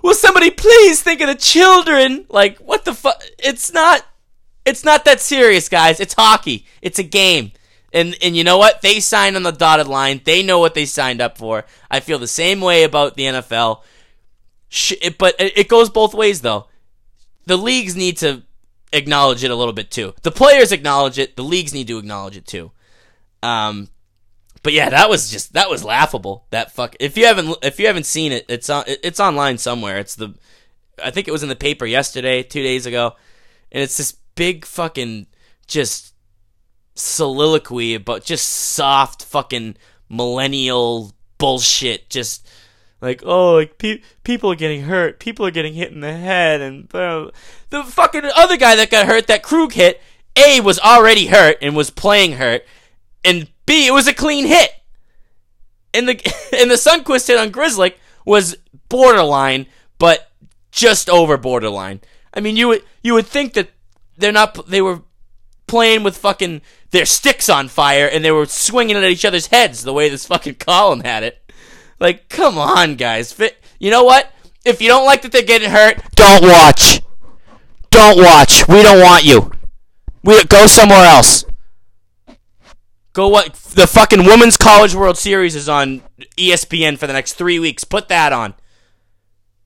will 0.03 0.15
somebody 0.15 0.51
please 0.51 1.01
think 1.01 1.21
of 1.21 1.29
the 1.29 1.37
children? 1.37 2.27
Like 2.29 2.59
what 2.59 2.85
the 2.85 2.93
fuck? 2.93 3.23
It's 3.39 3.73
not. 3.73 4.05
It's 4.65 4.85
not 4.85 5.05
that 5.05 5.21
serious, 5.21 5.69
guys. 5.69 6.01
It's 6.01 6.15
hockey. 6.15 6.67
It's 6.81 6.99
a 6.99 7.05
game. 7.05 7.53
And 7.93 8.17
and 8.23 8.37
you 8.37 8.45
know 8.45 8.59
what? 8.59 8.83
They 8.83 8.99
signed 9.01 9.37
on 9.37 9.45
the 9.45 9.53
dotted 9.53 9.87
line. 9.87 10.21
They 10.25 10.43
know 10.43 10.59
what 10.59 10.75
they 10.75 10.85
signed 10.85 11.21
up 11.21 11.39
for. 11.39 11.65
I 11.91 12.01
feel 12.01 12.19
the 12.19 12.27
same 12.27 12.61
way 12.61 12.83
about 12.83 13.15
the 13.15 13.25
NFL. 13.25 13.83
But 15.19 15.37
it 15.39 15.69
goes 15.69 15.91
both 15.91 16.15
ways 16.15 16.41
though. 16.41 16.67
The 17.47 17.57
leagues 17.57 17.95
need 17.95 18.17
to 18.19 18.43
acknowledge 18.93 19.45
it 19.45 19.51
a 19.51 19.55
little 19.55 19.73
bit 19.73 19.91
too. 19.91 20.15
The 20.23 20.33
players 20.33 20.73
acknowledge 20.73 21.19
it. 21.19 21.37
The 21.37 21.45
leagues 21.45 21.75
need 21.75 21.87
to 21.89 21.99
acknowledge 21.99 22.37
it 22.37 22.47
too. 22.47 22.73
Um, 23.43 23.89
but 24.65 24.73
yeah, 24.73 24.89
that 24.89 25.11
was 25.11 25.31
just 25.31 25.53
that 25.53 25.71
was 25.71 25.85
laughable. 25.85 26.47
That 26.51 26.73
fuck. 26.73 26.97
If 26.99 27.17
you 27.17 27.27
haven't 27.27 27.59
if 27.63 27.79
you 27.79 27.87
haven't 27.87 28.07
seen 28.07 28.33
it, 28.33 28.47
it's 28.49 28.71
on 28.71 28.85
it's 28.87 29.21
online 29.21 29.59
somewhere. 29.59 29.99
It's 29.99 30.17
the 30.17 30.35
I 31.03 31.11
think 31.11 31.29
it 31.29 31.33
was 31.33 31.43
in 31.43 31.49
the 31.49 31.57
paper 31.57 31.87
yesterday, 31.87 32.43
two 32.43 32.63
days 32.63 32.87
ago, 32.87 33.15
and 33.71 33.83
it's 33.83 33.97
this 33.99 34.17
big 34.35 34.65
fucking 34.65 35.27
just 35.67 36.15
soliloquy 36.95 37.95
about 37.95 38.25
just 38.25 38.47
soft 38.47 39.25
fucking 39.25 39.77
millennial 40.09 41.13
bullshit. 41.39 42.09
Just 42.09 42.47
like, 43.01 43.23
oh, 43.25 43.55
like 43.57 43.79
pe- 43.79 44.03
people 44.23 44.51
are 44.51 44.57
getting 44.57 44.83
hurt, 44.83 45.19
people 45.19 45.47
are 45.47 45.51
getting 45.51 45.75
hit 45.75 45.93
in 45.93 46.01
the 46.01 46.13
head, 46.13 46.61
and 46.61 46.93
uh, 46.95 47.31
the 47.71 47.83
fucking 47.85 48.25
other 48.37 48.57
guy 48.57 48.77
that 48.77 48.91
got 48.91 49.07
hurt, 49.07 49.27
that 49.27 49.43
Krug 49.43 49.73
hit, 49.73 50.01
A 50.37 50.61
was 50.61 50.79
already 50.79 51.27
hurt 51.27 51.59
and 51.61 51.77
was 51.77 51.91
playing 51.91 52.33
hurt, 52.33 52.65
and 53.25 53.49
B 53.67 53.87
it 53.87 53.93
was 53.93 54.07
a 54.07 54.15
clean 54.15 54.47
hit. 54.47 54.71
And 55.93 56.09
the 56.09 56.13
and 56.59 56.71
the 56.71 56.77
Sundqvist 56.77 57.29
hit 57.29 57.39
on 57.39 57.53
Grzelcyk 57.53 57.95
was 58.25 58.57
borderline, 58.89 59.67
but 59.99 60.31
just 60.71 61.09
over 61.09 61.37
borderline. 61.37 62.01
I 62.33 62.41
mean, 62.41 62.57
you 62.57 62.69
would 62.69 62.83
you 63.03 63.15
would 63.15 63.27
think 63.27 63.55
that 63.55 63.71
they're 64.17 64.33
not 64.33 64.67
they 64.69 64.83
were 64.83 65.03
playing 65.67 66.03
with 66.03 66.17
fucking 66.17 66.63
their 66.91 67.07
sticks 67.07 67.49
on 67.49 67.69
fire 67.69 68.07
and 68.07 68.25
they 68.25 68.31
were 68.31 68.47
swinging 68.47 68.97
it 68.97 69.03
at 69.03 69.11
each 69.11 69.25
other's 69.25 69.49
heads 69.49 69.83
the 69.83 69.93
way 69.93 70.09
this 70.09 70.27
fucking 70.27 70.55
column 70.57 71.01
had 71.01 71.23
it. 71.23 71.51
Like, 71.99 72.29
come 72.29 72.59
on, 72.59 72.97
guys. 72.97 73.39
You 73.79 73.91
know 73.91 74.05
what? 74.05 74.33
If 74.65 74.81
you 74.81 74.89
don't 74.89 75.07
like 75.07 75.23
that 75.23 75.33
they're 75.33 75.43
getting 75.43 75.71
hurt, 75.71 76.01
don't 76.15 76.43
watch. 76.43 77.01
Don't 77.91 78.19
watch. 78.19 78.67
We 78.69 78.83
don't 78.83 79.01
want 79.01 79.25
you. 79.25 79.53
We 80.23 80.43
go 80.45 80.67
somewhere 80.67 81.05
else. 81.05 81.45
Go 83.13 83.29
what? 83.29 83.55
The 83.55 83.87
fucking 83.87 84.25
Women's 84.25 84.57
College 84.57 84.95
World 84.95 85.17
Series 85.17 85.55
is 85.55 85.69
on 85.69 86.03
ESPN 86.37 86.99
for 86.99 87.07
the 87.07 87.13
next 87.13 87.35
three 87.35 87.59
weeks. 87.59 87.85
Put 87.85 88.09
that 88.09 88.33
on. 88.33 88.55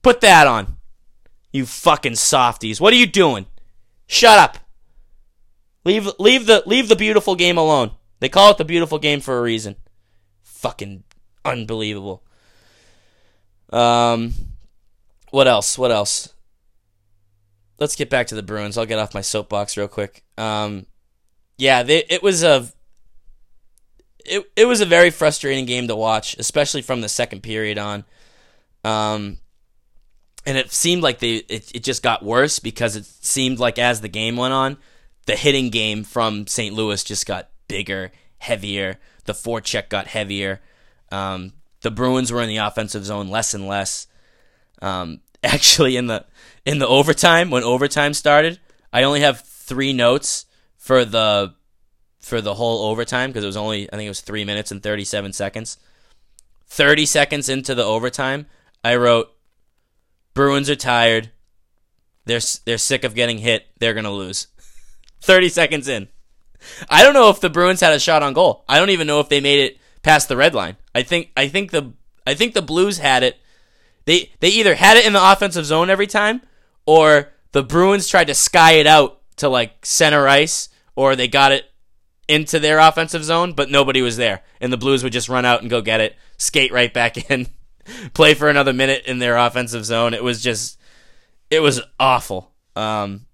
Put 0.01 0.21
that 0.21 0.47
on. 0.47 0.77
You 1.51 1.65
fucking 1.65 2.15
softies. 2.15 2.79
What 2.79 2.93
are 2.93 2.97
you 2.97 3.07
doing? 3.07 3.47
Shut 4.11 4.39
up. 4.39 4.57
Leave 5.85 6.09
leave 6.17 6.47
the 6.47 6.63
leave 6.65 6.89
the 6.89 6.95
beautiful 6.95 7.35
game 7.35 7.59
alone. 7.59 7.91
They 8.19 8.27
call 8.27 8.49
it 8.49 8.57
the 8.57 8.65
beautiful 8.65 8.97
game 8.97 9.21
for 9.21 9.37
a 9.37 9.41
reason. 9.41 9.75
Fucking 10.41 11.03
unbelievable. 11.45 12.23
Um 13.71 14.33
what 15.29 15.47
else? 15.47 15.77
What 15.77 15.91
else? 15.91 16.33
Let's 17.77 17.95
get 17.95 18.09
back 18.09 18.25
to 18.27 18.35
the 18.35 18.41
Bruins. 18.41 18.79
I'll 18.79 18.87
get 18.87 18.97
off 18.97 19.13
my 19.13 19.21
soapbox 19.21 19.77
real 19.77 19.87
quick. 19.87 20.23
Um 20.39 20.87
yeah, 21.59 21.83
they, 21.83 22.03
it 22.09 22.23
was 22.23 22.41
a 22.41 22.67
it, 24.25 24.51
it 24.55 24.65
was 24.65 24.81
a 24.81 24.87
very 24.87 25.11
frustrating 25.11 25.67
game 25.67 25.87
to 25.87 25.95
watch, 25.95 26.35
especially 26.39 26.81
from 26.81 27.01
the 27.01 27.09
second 27.09 27.43
period 27.43 27.77
on. 27.77 28.05
Um 28.83 29.37
and 30.49 30.57
it 30.57 30.71
seemed 30.71 31.03
like 31.03 31.19
they 31.19 31.35
it, 31.35 31.71
it 31.75 31.83
just 31.83 32.01
got 32.01 32.25
worse 32.25 32.57
because 32.57 32.95
it 32.95 33.05
seemed 33.05 33.59
like 33.59 33.77
as 33.77 34.01
the 34.01 34.07
game 34.09 34.35
went 34.35 34.51
on, 34.51 34.77
the 35.27 35.35
hitting 35.35 35.69
game 35.69 36.03
from 36.03 36.47
St. 36.47 36.73
Louis 36.73 37.03
just 37.03 37.27
got 37.27 37.49
bigger, 37.67 38.11
heavier. 38.39 38.97
The 39.25 39.33
forecheck 39.33 39.89
got 39.89 40.07
heavier. 40.07 40.59
Um, 41.11 41.53
the 41.81 41.91
Bruins 41.91 42.31
were 42.31 42.41
in 42.41 42.49
the 42.49 42.57
offensive 42.57 43.05
zone 43.05 43.29
less 43.29 43.53
and 43.53 43.67
less. 43.67 44.07
Um, 44.81 45.21
actually, 45.43 45.95
in 45.97 46.07
the 46.07 46.25
in 46.65 46.79
the 46.79 46.87
overtime 46.87 47.51
when 47.51 47.63
overtime 47.63 48.15
started, 48.15 48.59
I 48.91 49.03
only 49.03 49.19
have 49.19 49.41
three 49.41 49.93
notes 49.93 50.47
for 50.77 51.05
the 51.05 51.53
for 52.19 52.41
the 52.41 52.55
whole 52.55 52.89
overtime 52.89 53.29
because 53.29 53.43
it 53.43 53.47
was 53.47 53.55
only 53.55 53.87
I 53.93 53.97
think 53.97 54.07
it 54.07 54.09
was 54.09 54.21
three 54.21 54.45
minutes 54.45 54.71
and 54.71 54.81
thirty 54.81 55.05
seven 55.05 55.31
seconds. 55.31 55.77
Thirty 56.65 57.05
seconds 57.05 57.49
into 57.49 57.75
the 57.75 57.85
overtime, 57.85 58.47
I 58.83 58.95
wrote, 58.95 59.31
"Bruins 60.33 60.69
are 60.69 60.75
tired. 60.75 61.31
They're 62.25 62.41
they're 62.65 62.77
sick 62.77 63.03
of 63.03 63.15
getting 63.15 63.39
hit. 63.39 63.67
They're 63.79 63.93
gonna 63.93 64.11
lose." 64.11 64.47
30 65.21 65.49
seconds 65.49 65.87
in. 65.87 66.07
I 66.89 67.03
don't 67.03 67.13
know 67.13 67.29
if 67.29 67.41
the 67.41 67.49
Bruins 67.49 67.81
had 67.81 67.93
a 67.93 67.99
shot 67.99 68.23
on 68.23 68.33
goal. 68.33 68.63
I 68.67 68.79
don't 68.79 68.89
even 68.89 69.07
know 69.07 69.19
if 69.19 69.29
they 69.29 69.41
made 69.41 69.59
it 69.59 69.77
past 70.01 70.27
the 70.27 70.37
red 70.37 70.53
line. 70.53 70.77
I 70.93 71.03
think 71.03 71.31
I 71.35 71.47
think 71.47 71.71
the 71.71 71.93
I 72.25 72.33
think 72.33 72.53
the 72.53 72.61
Blues 72.61 72.97
had 72.97 73.23
it. 73.23 73.37
They 74.05 74.31
they 74.39 74.49
either 74.49 74.75
had 74.75 74.97
it 74.97 75.05
in 75.05 75.13
the 75.13 75.31
offensive 75.31 75.65
zone 75.65 75.89
every 75.89 76.07
time 76.07 76.41
or 76.85 77.29
the 77.51 77.63
Bruins 77.63 78.07
tried 78.07 78.27
to 78.27 78.33
sky 78.33 78.73
it 78.73 78.87
out 78.87 79.21
to 79.37 79.49
like 79.49 79.85
center 79.85 80.27
ice 80.27 80.69
or 80.95 81.15
they 81.15 81.27
got 81.27 81.51
it 81.51 81.65
into 82.27 82.59
their 82.59 82.79
offensive 82.79 83.23
zone 83.23 83.53
but 83.53 83.71
nobody 83.71 84.01
was 84.01 84.17
there 84.17 84.43
and 84.61 84.71
the 84.71 84.77
Blues 84.77 85.03
would 85.03 85.13
just 85.13 85.29
run 85.29 85.45
out 85.45 85.61
and 85.61 85.69
go 85.69 85.81
get 85.81 86.01
it, 86.01 86.15
skate 86.37 86.71
right 86.71 86.93
back 86.93 87.17
in, 87.31 87.47
play 88.13 88.33
for 88.33 88.49
another 88.49 88.73
minute 88.73 89.05
in 89.05 89.19
their 89.19 89.37
offensive 89.37 89.85
zone. 89.85 90.13
It 90.13 90.23
was 90.23 90.41
just 90.41 90.79
it 91.49 91.61
was 91.61 91.81
awful. 91.99 92.51
Um 92.75 93.25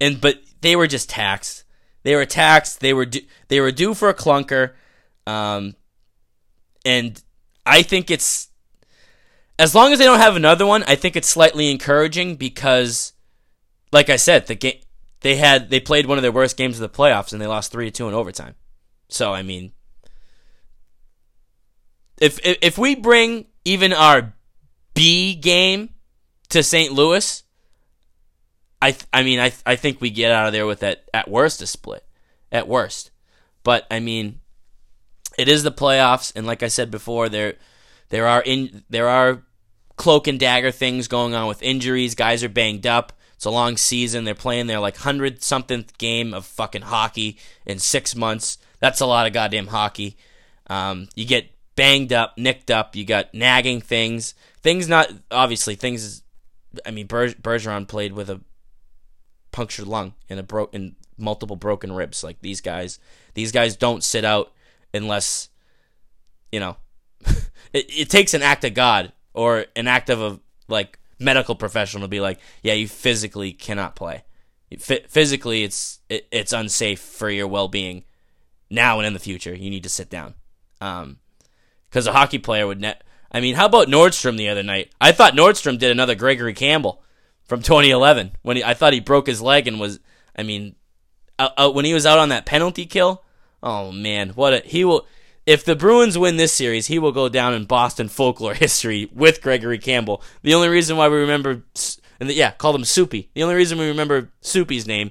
and 0.00 0.20
but 0.20 0.40
they 0.60 0.76
were 0.76 0.86
just 0.86 1.10
taxed. 1.10 1.64
They 2.02 2.14
were 2.14 2.26
taxed. 2.26 2.80
They 2.80 2.92
were 2.92 3.06
due, 3.06 3.22
they 3.48 3.60
were 3.60 3.72
due 3.72 3.94
for 3.94 4.08
a 4.08 4.14
clunker, 4.14 4.72
um, 5.26 5.74
and 6.84 7.22
I 7.66 7.82
think 7.82 8.10
it's 8.10 8.48
as 9.58 9.74
long 9.74 9.92
as 9.92 9.98
they 9.98 10.06
don't 10.06 10.20
have 10.20 10.36
another 10.36 10.66
one. 10.66 10.82
I 10.84 10.94
think 10.94 11.16
it's 11.16 11.28
slightly 11.28 11.70
encouraging 11.70 12.36
because, 12.36 13.12
like 13.92 14.08
I 14.08 14.16
said, 14.16 14.46
the 14.46 14.54
game 14.54 14.80
they 15.20 15.36
had 15.36 15.68
they 15.68 15.80
played 15.80 16.06
one 16.06 16.16
of 16.18 16.22
their 16.22 16.32
worst 16.32 16.56
games 16.56 16.80
of 16.80 16.90
the 16.90 16.96
playoffs 16.96 17.32
and 17.32 17.40
they 17.40 17.46
lost 17.46 17.70
three 17.70 17.86
to 17.86 17.90
two 17.90 18.08
in 18.08 18.14
overtime. 18.14 18.54
So 19.08 19.32
I 19.34 19.42
mean, 19.42 19.72
if 22.20 22.38
if, 22.44 22.58
if 22.62 22.78
we 22.78 22.94
bring 22.94 23.46
even 23.64 23.92
our 23.92 24.34
B 24.94 25.34
game 25.34 25.90
to 26.50 26.62
St. 26.62 26.92
Louis, 26.92 27.42
I 28.80 28.92
th- 28.92 29.06
I 29.12 29.22
mean 29.22 29.40
I 29.40 29.48
th- 29.48 29.62
I 29.66 29.76
think 29.76 30.00
we 30.00 30.10
get 30.10 30.30
out 30.30 30.46
of 30.46 30.52
there 30.52 30.66
with 30.66 30.82
at 30.82 31.04
at 31.12 31.30
worst 31.30 31.62
a 31.62 31.66
split, 31.66 32.04
at 32.52 32.68
worst. 32.68 33.10
But 33.62 33.86
I 33.90 34.00
mean, 34.00 34.40
it 35.38 35.48
is 35.48 35.62
the 35.62 35.72
playoffs, 35.72 36.32
and 36.34 36.46
like 36.46 36.62
I 36.62 36.68
said 36.68 36.90
before, 36.90 37.28
there 37.28 37.54
there 38.10 38.26
are 38.26 38.42
in 38.42 38.84
there 38.88 39.08
are 39.08 39.42
cloak 39.96 40.26
and 40.26 40.40
dagger 40.40 40.70
things 40.70 41.08
going 41.08 41.34
on 41.34 41.46
with 41.46 41.62
injuries. 41.62 42.14
Guys 42.14 42.42
are 42.44 42.48
banged 42.48 42.86
up. 42.86 43.12
It's 43.34 43.44
a 43.46 43.50
long 43.50 43.76
season. 43.76 44.24
They're 44.24 44.34
playing 44.34 44.66
their 44.66 44.80
like 44.80 44.98
hundred 44.98 45.42
something 45.42 45.86
game 45.98 46.34
of 46.34 46.44
fucking 46.44 46.82
hockey 46.82 47.38
in 47.64 47.78
six 47.78 48.14
months. 48.14 48.58
That's 48.80 49.00
a 49.00 49.06
lot 49.06 49.26
of 49.26 49.32
goddamn 49.32 49.68
hockey. 49.68 50.16
Um, 50.66 51.08
you 51.14 51.26
get 51.26 51.50
banged 51.80 52.12
up, 52.12 52.36
nicked 52.36 52.70
up. 52.70 52.94
You 52.94 53.06
got 53.06 53.32
nagging 53.32 53.80
things. 53.80 54.34
Things 54.62 54.86
not 54.86 55.10
obviously 55.30 55.76
things. 55.76 56.22
I 56.84 56.90
mean, 56.90 57.06
Ber- 57.06 57.30
Bergeron 57.30 57.88
played 57.88 58.12
with 58.12 58.28
a 58.28 58.42
punctured 59.50 59.86
lung 59.86 60.12
and 60.28 60.38
a 60.38 60.42
broke 60.42 60.74
and 60.74 60.94
multiple 61.16 61.56
broken 61.56 61.90
ribs. 61.90 62.22
Like 62.22 62.42
these 62.42 62.60
guys, 62.60 62.98
these 63.32 63.50
guys 63.50 63.76
don't 63.76 64.04
sit 64.04 64.26
out 64.26 64.52
unless 64.92 65.48
you 66.52 66.60
know 66.60 66.76
it, 67.72 67.86
it 67.88 68.10
takes 68.10 68.34
an 68.34 68.42
act 68.42 68.64
of 68.64 68.74
God 68.74 69.14
or 69.32 69.64
an 69.74 69.88
act 69.88 70.10
of 70.10 70.20
a 70.20 70.38
like 70.68 70.98
medical 71.18 71.54
professional 71.54 72.02
to 72.02 72.08
be 72.08 72.20
like, 72.20 72.40
yeah, 72.62 72.74
you 72.74 72.88
physically 72.88 73.54
cannot 73.54 73.96
play. 73.96 74.22
F- 74.70 75.08
physically, 75.08 75.62
it's 75.62 76.00
it, 76.10 76.28
it's 76.30 76.52
unsafe 76.52 77.00
for 77.00 77.30
your 77.30 77.48
well 77.48 77.68
being 77.68 78.04
now 78.68 78.98
and 78.98 79.06
in 79.06 79.14
the 79.14 79.18
future. 79.18 79.54
You 79.54 79.70
need 79.70 79.84
to 79.84 79.88
sit 79.88 80.10
down. 80.10 80.34
Um, 80.82 81.20
because 81.90 82.06
a 82.06 82.12
hockey 82.12 82.38
player 82.38 82.66
would 82.66 82.80
net. 82.80 83.02
I 83.32 83.40
mean, 83.40 83.54
how 83.54 83.66
about 83.66 83.88
Nordstrom 83.88 84.36
the 84.36 84.48
other 84.48 84.62
night? 84.62 84.92
I 85.00 85.12
thought 85.12 85.34
Nordstrom 85.34 85.78
did 85.78 85.90
another 85.90 86.14
Gregory 86.14 86.54
Campbell 86.54 87.02
from 87.44 87.62
2011 87.62 88.32
when 88.42 88.56
he, 88.56 88.64
I 88.64 88.74
thought 88.74 88.92
he 88.92 89.00
broke 89.00 89.26
his 89.26 89.42
leg 89.42 89.66
and 89.66 89.78
was. 89.78 90.00
I 90.36 90.42
mean, 90.42 90.76
out, 91.38 91.52
out, 91.58 91.74
when 91.74 91.84
he 91.84 91.94
was 91.94 92.06
out 92.06 92.18
on 92.18 92.28
that 92.30 92.46
penalty 92.46 92.86
kill. 92.86 93.24
Oh 93.62 93.92
man, 93.92 94.30
what 94.30 94.54
a 94.54 94.62
he 94.64 94.84
will. 94.84 95.06
If 95.46 95.64
the 95.64 95.74
Bruins 95.74 96.16
win 96.16 96.36
this 96.36 96.52
series, 96.52 96.86
he 96.86 96.98
will 96.98 97.12
go 97.12 97.28
down 97.28 97.54
in 97.54 97.64
Boston 97.64 98.08
folklore 98.08 98.54
history 98.54 99.10
with 99.12 99.42
Gregory 99.42 99.78
Campbell. 99.78 100.22
The 100.42 100.54
only 100.54 100.68
reason 100.68 100.96
why 100.96 101.08
we 101.08 101.16
remember, 101.16 101.62
and 102.20 102.30
yeah, 102.30 102.52
call 102.52 102.74
him 102.74 102.84
Soupy. 102.84 103.30
The 103.34 103.42
only 103.42 103.56
reason 103.56 103.78
we 103.78 103.88
remember 103.88 104.30
Soupy's 104.40 104.86
name 104.86 105.10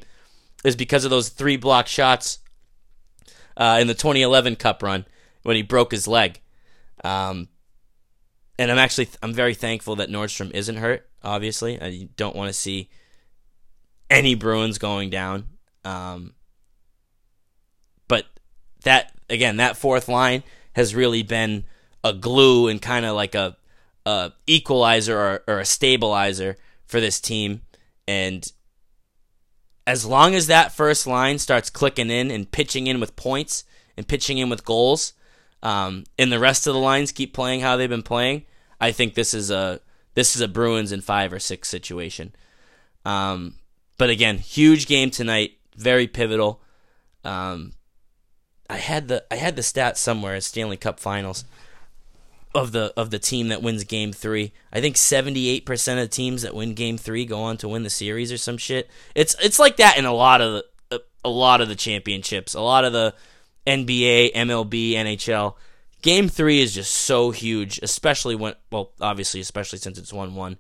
is 0.63 0.75
because 0.75 1.05
of 1.05 1.11
those 1.11 1.29
three 1.29 1.57
block 1.57 1.87
shots 1.87 2.39
uh, 3.57 3.77
in 3.81 3.87
the 3.87 3.93
2011 3.93 4.55
Cup 4.55 4.81
run 4.83 5.05
when 5.43 5.55
he 5.55 5.61
broke 5.61 5.91
his 5.91 6.07
leg. 6.07 6.41
Um, 7.03 7.47
and 8.57 8.71
I'm 8.71 8.77
actually 8.77 9.09
I'm 9.23 9.33
very 9.33 9.53
thankful 9.53 9.95
that 9.97 10.09
Nordstrom 10.09 10.51
isn't 10.51 10.77
hurt. 10.77 11.09
Obviously, 11.23 11.81
I 11.81 12.09
don't 12.17 12.35
want 12.35 12.49
to 12.49 12.53
see 12.53 12.89
any 14.09 14.35
Bruins 14.35 14.77
going 14.77 15.09
down. 15.09 15.45
Um, 15.85 16.33
but 18.07 18.25
that 18.83 19.13
again, 19.29 19.57
that 19.57 19.77
fourth 19.77 20.09
line 20.09 20.43
has 20.73 20.95
really 20.95 21.23
been 21.23 21.63
a 22.03 22.13
glue 22.13 22.67
and 22.67 22.81
kind 22.81 23.05
of 23.05 23.15
like 23.15 23.35
a, 23.35 23.57
a 24.05 24.31
equalizer 24.47 25.17
or, 25.17 25.43
or 25.47 25.59
a 25.59 25.65
stabilizer 25.65 26.57
for 26.85 26.99
this 26.99 27.19
team. 27.19 27.61
And 28.07 28.51
as 29.85 30.05
long 30.05 30.35
as 30.35 30.47
that 30.47 30.71
first 30.71 31.07
line 31.07 31.37
starts 31.39 31.69
clicking 31.69 32.09
in 32.09 32.31
and 32.31 32.49
pitching 32.49 32.87
in 32.87 32.99
with 32.99 33.15
points 33.15 33.63
and 33.97 34.07
pitching 34.07 34.37
in 34.37 34.49
with 34.49 34.65
goals, 34.65 35.13
um, 35.61 36.05
and 36.17 36.31
the 36.31 36.39
rest 36.39 36.67
of 36.67 36.73
the 36.73 36.79
lines 36.79 37.11
keep 37.11 37.33
playing 37.33 37.61
how 37.61 37.77
they've 37.77 37.89
been 37.89 38.03
playing, 38.03 38.45
I 38.79 38.91
think 38.91 39.13
this 39.13 39.33
is 39.33 39.51
a 39.51 39.81
this 40.15 40.35
is 40.35 40.41
a 40.41 40.47
Bruins 40.47 40.91
in 40.91 41.01
five 41.01 41.33
or 41.33 41.39
six 41.39 41.67
situation. 41.67 42.33
Um, 43.05 43.55
but 43.97 44.09
again, 44.09 44.37
huge 44.37 44.87
game 44.87 45.11
tonight, 45.11 45.57
very 45.75 46.07
pivotal. 46.07 46.61
Um, 47.23 47.73
I 48.69 48.77
had 48.77 49.07
the 49.07 49.23
I 49.31 49.35
had 49.35 49.55
the 49.55 49.63
stat 49.63 49.97
somewhere 49.97 50.35
at 50.35 50.43
Stanley 50.43 50.77
Cup 50.77 50.99
Finals 50.99 51.43
of 52.55 52.71
the 52.71 52.93
of 52.95 53.09
the 53.09 53.19
team 53.19 53.49
that 53.49 53.61
wins 53.61 53.83
Game 53.83 54.13
Three. 54.13 54.53
I 54.71 54.79
think 54.79 54.95
seventy 54.95 55.49
eight 55.49 55.65
percent 55.65 55.99
of 55.99 56.09
teams 56.09 56.43
that 56.43 56.55
win 56.55 56.73
Game 56.73 56.97
Three 56.97 57.25
go 57.25 57.41
on 57.41 57.57
to 57.57 57.67
win 57.67 57.83
the 57.83 57.89
series 57.89 58.31
or 58.31 58.37
some 58.37 58.57
shit. 58.57 58.89
It's 59.15 59.35
it's 59.41 59.59
like 59.59 59.77
that 59.77 59.97
in 59.97 60.05
a 60.05 60.13
lot 60.13 60.41
of 60.41 60.63
the, 60.89 61.03
a 61.23 61.29
lot 61.29 61.61
of 61.61 61.67
the 61.67 61.75
championships, 61.75 62.53
a 62.53 62.61
lot 62.61 62.85
of 62.85 62.93
the 62.93 63.13
NBA, 63.69 64.33
MLB, 64.33 64.93
NHL. 64.93 65.55
Game 66.01 66.27
three 66.29 66.61
is 66.61 66.73
just 66.73 66.93
so 66.93 67.31
huge, 67.31 67.79
especially 67.83 68.35
when, 68.35 68.55
well, 68.71 68.93
obviously, 68.99 69.41
especially 69.41 69.79
since 69.79 69.97
it's 69.97 70.13
one-one. 70.13 70.57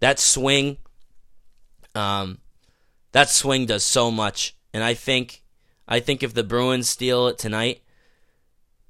That 0.00 0.18
swing, 0.18 0.78
um, 1.94 2.38
that 3.12 3.28
swing 3.28 3.66
does 3.66 3.84
so 3.84 4.10
much, 4.10 4.56
and 4.72 4.82
I 4.82 4.94
think, 4.94 5.42
I 5.86 6.00
think 6.00 6.22
if 6.22 6.32
the 6.32 6.42
Bruins 6.44 6.88
steal 6.88 7.28
it 7.28 7.38
tonight, 7.38 7.82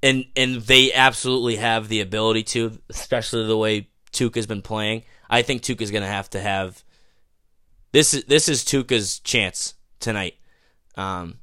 and 0.01 0.25
and 0.35 0.61
they 0.61 0.93
absolutely 0.93 1.57
have 1.57 1.87
the 1.87 2.01
ability 2.01 2.43
to, 2.43 2.79
especially 2.89 3.45
the 3.45 3.57
way 3.57 3.89
Tuukka's 4.11 4.47
been 4.47 4.61
playing. 4.61 5.03
I 5.29 5.41
think 5.41 5.61
Tuukka's 5.61 5.91
gonna 5.91 6.07
have 6.07 6.29
to 6.31 6.39
have 6.39 6.83
this. 7.91 8.13
Is 8.13 8.23
this 8.25 8.49
is 8.49 8.63
Tuukka's 8.63 9.19
chance 9.19 9.75
tonight. 9.99 10.35
Um, 10.95 11.35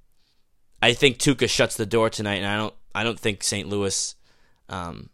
I 0.80 0.92
think 0.92 1.18
Tuukka 1.18 1.48
shuts 1.48 1.76
the 1.76 1.86
door 1.86 2.10
tonight, 2.10 2.36
and 2.36 2.46
I 2.46 2.56
don't. 2.56 2.74
I 2.94 3.04
don't 3.04 3.18
think 3.18 3.42
St. 3.42 3.68
Louis. 3.68 4.14
Um, 4.68 5.10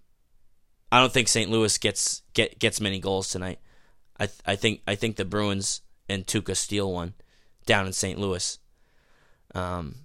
I 0.93 1.01
don't 1.01 1.13
think 1.13 1.29
St. 1.29 1.51
Louis 1.51 1.77
gets 1.79 2.23
get 2.35 2.59
gets 2.59 2.81
many 2.81 2.99
goals 2.99 3.31
tonight. 3.31 3.59
I 4.19 4.27
th- 4.27 4.41
I 4.47 4.57
think 4.57 4.83
I 4.87 4.95
think 4.95 5.17
the 5.17 5.25
Bruins 5.25 5.81
and 6.09 6.27
Tuukka 6.27 6.57
steal 6.57 6.93
one 6.93 7.15
down 7.67 7.87
in 7.87 7.93
St. 7.93 8.19
Louis. 8.19 8.59
Um, 9.55 9.97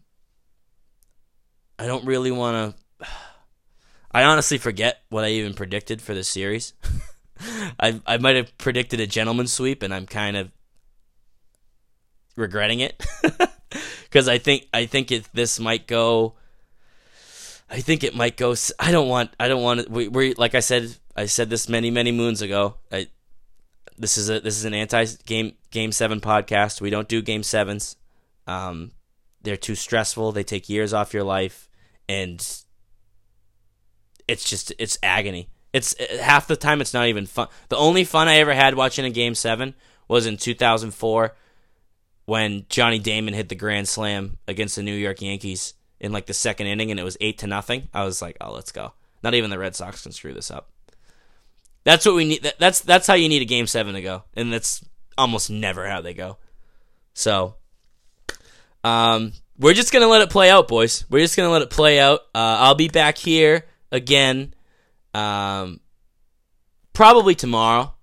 I 1.78 1.88
don't 1.88 2.06
really 2.06 2.32
want 2.32 2.76
to. 3.00 3.08
I 4.12 4.24
honestly 4.24 4.58
forget 4.58 5.04
what 5.10 5.24
I 5.24 5.30
even 5.30 5.54
predicted 5.54 6.02
for 6.02 6.14
the 6.14 6.24
series. 6.24 6.74
I 7.80 8.02
I 8.06 8.18
might 8.18 8.36
have 8.38 8.58
predicted 8.58 9.00
a 9.00 9.08
gentleman 9.08 9.48
sweep, 9.48 9.84
and 9.84 9.94
I'm 9.94 10.06
kind 10.06 10.38
of 10.38 10.52
regretting 12.36 12.80
it 12.80 13.06
because 14.10 14.28
I 14.28 14.38
think 14.38 14.68
I 14.74 14.86
think 14.86 15.12
it 15.12 15.28
this 15.34 15.60
might 15.60 15.88
go. 15.88 16.34
I 17.70 17.82
think 17.82 18.04
it 18.04 18.16
might 18.16 18.38
go. 18.38 18.56
I 18.80 18.92
don't 18.92 19.08
want. 19.08 19.32
I 19.40 19.48
don't 19.48 19.62
want. 19.62 19.90
We 19.90 20.08
we 20.08 20.34
like 20.34 20.56
I 20.56 20.60
said. 20.60 20.96
I 21.16 21.26
said 21.26 21.50
this 21.50 21.70
many 21.70 21.92
many 21.92 22.12
moons 22.12 22.42
ago. 22.42 22.76
I 22.92 23.08
this 23.98 24.18
is 24.18 24.30
a 24.30 24.40
this 24.40 24.58
is 24.58 24.66
an 24.66 24.74
anti 24.74 25.06
game 25.26 25.54
game 25.72 25.92
seven 25.92 26.22
podcast. 26.22 26.82
We 26.82 26.90
don't 26.90 27.08
do 27.08 27.22
game 27.22 27.44
sevens. 27.44 27.96
Um, 28.48 28.92
they're 29.42 29.58
too 29.58 29.76
stressful. 29.76 30.32
They 30.32 30.44
take 30.44 30.70
years 30.70 30.94
off 30.94 31.14
your 31.14 31.24
life, 31.24 31.70
and 32.08 32.40
it's 34.28 34.50
just 34.50 34.74
it's 34.80 34.98
agony. 35.04 35.50
It's 35.72 35.96
half 36.20 36.48
the 36.48 36.56
time 36.56 36.82
it's 36.82 36.94
not 36.94 37.08
even 37.08 37.28
fun. 37.28 37.48
The 37.68 37.78
only 37.78 38.04
fun 38.04 38.28
I 38.28 38.38
ever 38.38 38.54
had 38.54 38.74
watching 38.74 39.06
a 39.06 39.12
game 39.12 39.36
seven 39.36 39.76
was 40.08 40.26
in 40.26 40.38
2004 40.38 41.36
when 42.30 42.66
Johnny 42.70 43.00
Damon 43.00 43.34
hit 43.34 43.50
the 43.50 43.56
grand 43.56 43.90
slam 43.90 44.38
against 44.48 44.76
the 44.76 44.84
New 44.84 44.94
York 44.94 45.22
Yankees 45.22 45.74
in 46.00 46.12
like 46.12 46.28
the 46.28 46.34
second 46.34 46.68
inning 46.68 46.92
and 46.92 47.00
it 47.00 47.04
was 47.04 47.18
eight 47.20 47.40
to 47.40 47.48
nothing. 47.48 47.90
I 47.94 48.06
was 48.06 48.22
like, 48.22 48.38
oh, 48.40 48.54
let's 48.54 48.72
go. 48.72 48.94
Not 49.24 49.34
even 49.34 49.50
the 49.50 49.60
Red 49.60 49.76
Sox 49.76 50.04
can 50.04 50.12
screw 50.12 50.34
this 50.34 50.52
up. 50.52 50.70
That's 51.84 52.06
what 52.06 52.16
we 52.16 52.26
need. 52.26 52.54
That's 52.60 52.82
that's 52.82 53.08
how 53.08 53.16
you 53.16 53.28
need 53.28 53.42
a 53.42 53.46
game 53.46 53.66
seven 53.66 53.96
to 53.96 54.02
go, 54.02 54.24
and 54.36 54.54
that's 54.54 54.86
almost 55.18 55.50
never 55.50 55.88
how 55.88 56.02
they 56.02 56.14
go. 56.14 56.38
So, 57.14 57.56
um, 58.84 59.34
we're 59.58 59.74
just 59.74 59.92
gonna 59.92 60.08
let 60.08 60.22
it 60.22 60.30
play 60.30 60.50
out, 60.50 60.68
boys. 60.68 61.06
We're 61.10 61.24
just 61.24 61.36
gonna 61.36 61.50
let 61.50 61.62
it 61.62 61.70
play 61.70 62.00
out. 62.00 62.20
Uh, 62.36 62.62
I'll 62.62 62.76
be 62.76 62.90
back 62.90 63.18
here 63.18 63.66
again, 63.92 64.54
um, 65.14 65.80
probably 66.94 67.34
tomorrow. 67.34 67.94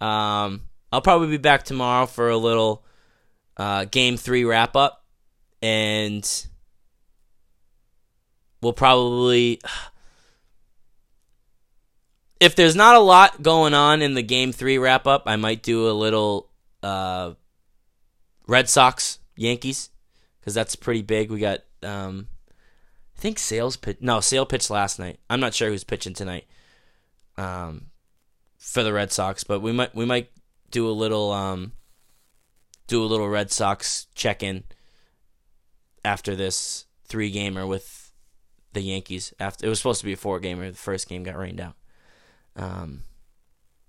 Um, 0.00 0.62
I'll 0.92 1.02
probably 1.02 1.28
be 1.28 1.38
back 1.38 1.64
tomorrow 1.64 2.06
for 2.06 2.28
a 2.28 2.36
little 2.36 2.85
uh, 3.56 3.84
game 3.86 4.16
three 4.16 4.44
wrap 4.44 4.76
up, 4.76 5.04
and 5.62 6.46
we'll 8.60 8.72
probably 8.72 9.60
if 12.40 12.54
there's 12.54 12.76
not 12.76 12.96
a 12.96 13.00
lot 13.00 13.42
going 13.42 13.74
on 13.74 14.02
in 14.02 14.14
the 14.14 14.22
game 14.22 14.52
three 14.52 14.78
wrap 14.78 15.06
up, 15.06 15.24
I 15.26 15.36
might 15.36 15.62
do 15.62 15.88
a 15.88 15.92
little 15.92 16.50
uh, 16.82 17.32
Red 18.46 18.68
Sox 18.68 19.18
Yankees 19.36 19.90
because 20.40 20.54
that's 20.54 20.76
pretty 20.76 21.02
big. 21.02 21.30
We 21.30 21.40
got 21.40 21.60
um, 21.82 22.28
I 23.16 23.20
think 23.20 23.38
Sales 23.38 23.76
pitch 23.76 23.98
no 24.00 24.20
Sale 24.20 24.46
pitched 24.46 24.70
last 24.70 24.98
night. 24.98 25.18
I'm 25.30 25.40
not 25.40 25.54
sure 25.54 25.68
who's 25.68 25.84
pitching 25.84 26.14
tonight 26.14 26.46
um, 27.36 27.86
for 28.58 28.82
the 28.82 28.92
Red 28.92 29.12
Sox, 29.12 29.44
but 29.44 29.60
we 29.60 29.72
might 29.72 29.94
we 29.94 30.04
might 30.04 30.30
do 30.70 30.88
a 30.88 30.92
little 30.92 31.32
um, 31.32 31.72
do 32.86 33.02
a 33.02 33.06
little 33.06 33.28
Red 33.28 33.50
Sox 33.50 34.06
check 34.14 34.42
in 34.42 34.64
after 36.04 36.36
this 36.36 36.86
three 37.04 37.30
gamer 37.30 37.66
with 37.66 38.12
the 38.72 38.80
Yankees. 38.80 39.32
After 39.40 39.66
it 39.66 39.68
was 39.68 39.78
supposed 39.78 40.00
to 40.00 40.06
be 40.06 40.12
a 40.12 40.16
four 40.16 40.38
gamer, 40.40 40.70
the 40.70 40.76
first 40.76 41.08
game 41.08 41.22
got 41.22 41.36
rained 41.36 41.60
out. 41.60 41.74
Um, 42.54 43.02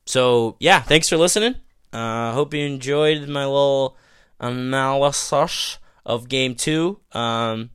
so 0.05 0.55
yeah, 0.59 0.81
thanks 0.81 1.09
for 1.09 1.17
listening. 1.17 1.55
I 1.93 2.29
uh, 2.29 2.33
hope 2.33 2.53
you 2.53 2.65
enjoyed 2.65 3.27
my 3.29 3.45
little 3.45 3.97
analysis 4.39 5.77
of 6.05 6.29
game 6.29 6.55
two. 6.55 6.99
Um, 7.11 7.71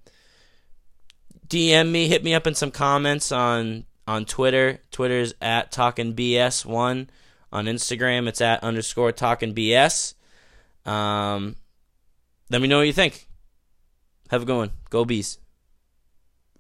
DM 1.49 1.91
me, 1.91 2.09
hit 2.09 2.25
me 2.25 2.35
up 2.35 2.47
in 2.47 2.55
some 2.55 2.71
comments 2.71 3.31
on 3.31 3.85
on 4.07 4.25
Twitter. 4.25 4.81
Twitter's 4.91 5.35
at 5.41 5.71
talking 5.71 6.15
BS 6.15 6.65
one. 6.65 7.11
On 7.53 7.67
Instagram, 7.67 8.29
it's 8.29 8.41
at 8.41 8.65
underscore 8.65 9.13
talking 9.13 9.55
BS. 9.55 10.15
Um, 10.85 11.57
let 12.51 12.61
me 12.61 12.68
know 12.68 12.79
what 12.79 12.87
you 12.87 12.92
think. 12.92 13.29
Have 14.31 14.42
a 14.42 14.45
good 14.45 14.57
one. 14.57 14.71
Go 14.90 15.05
bees. 15.05 15.38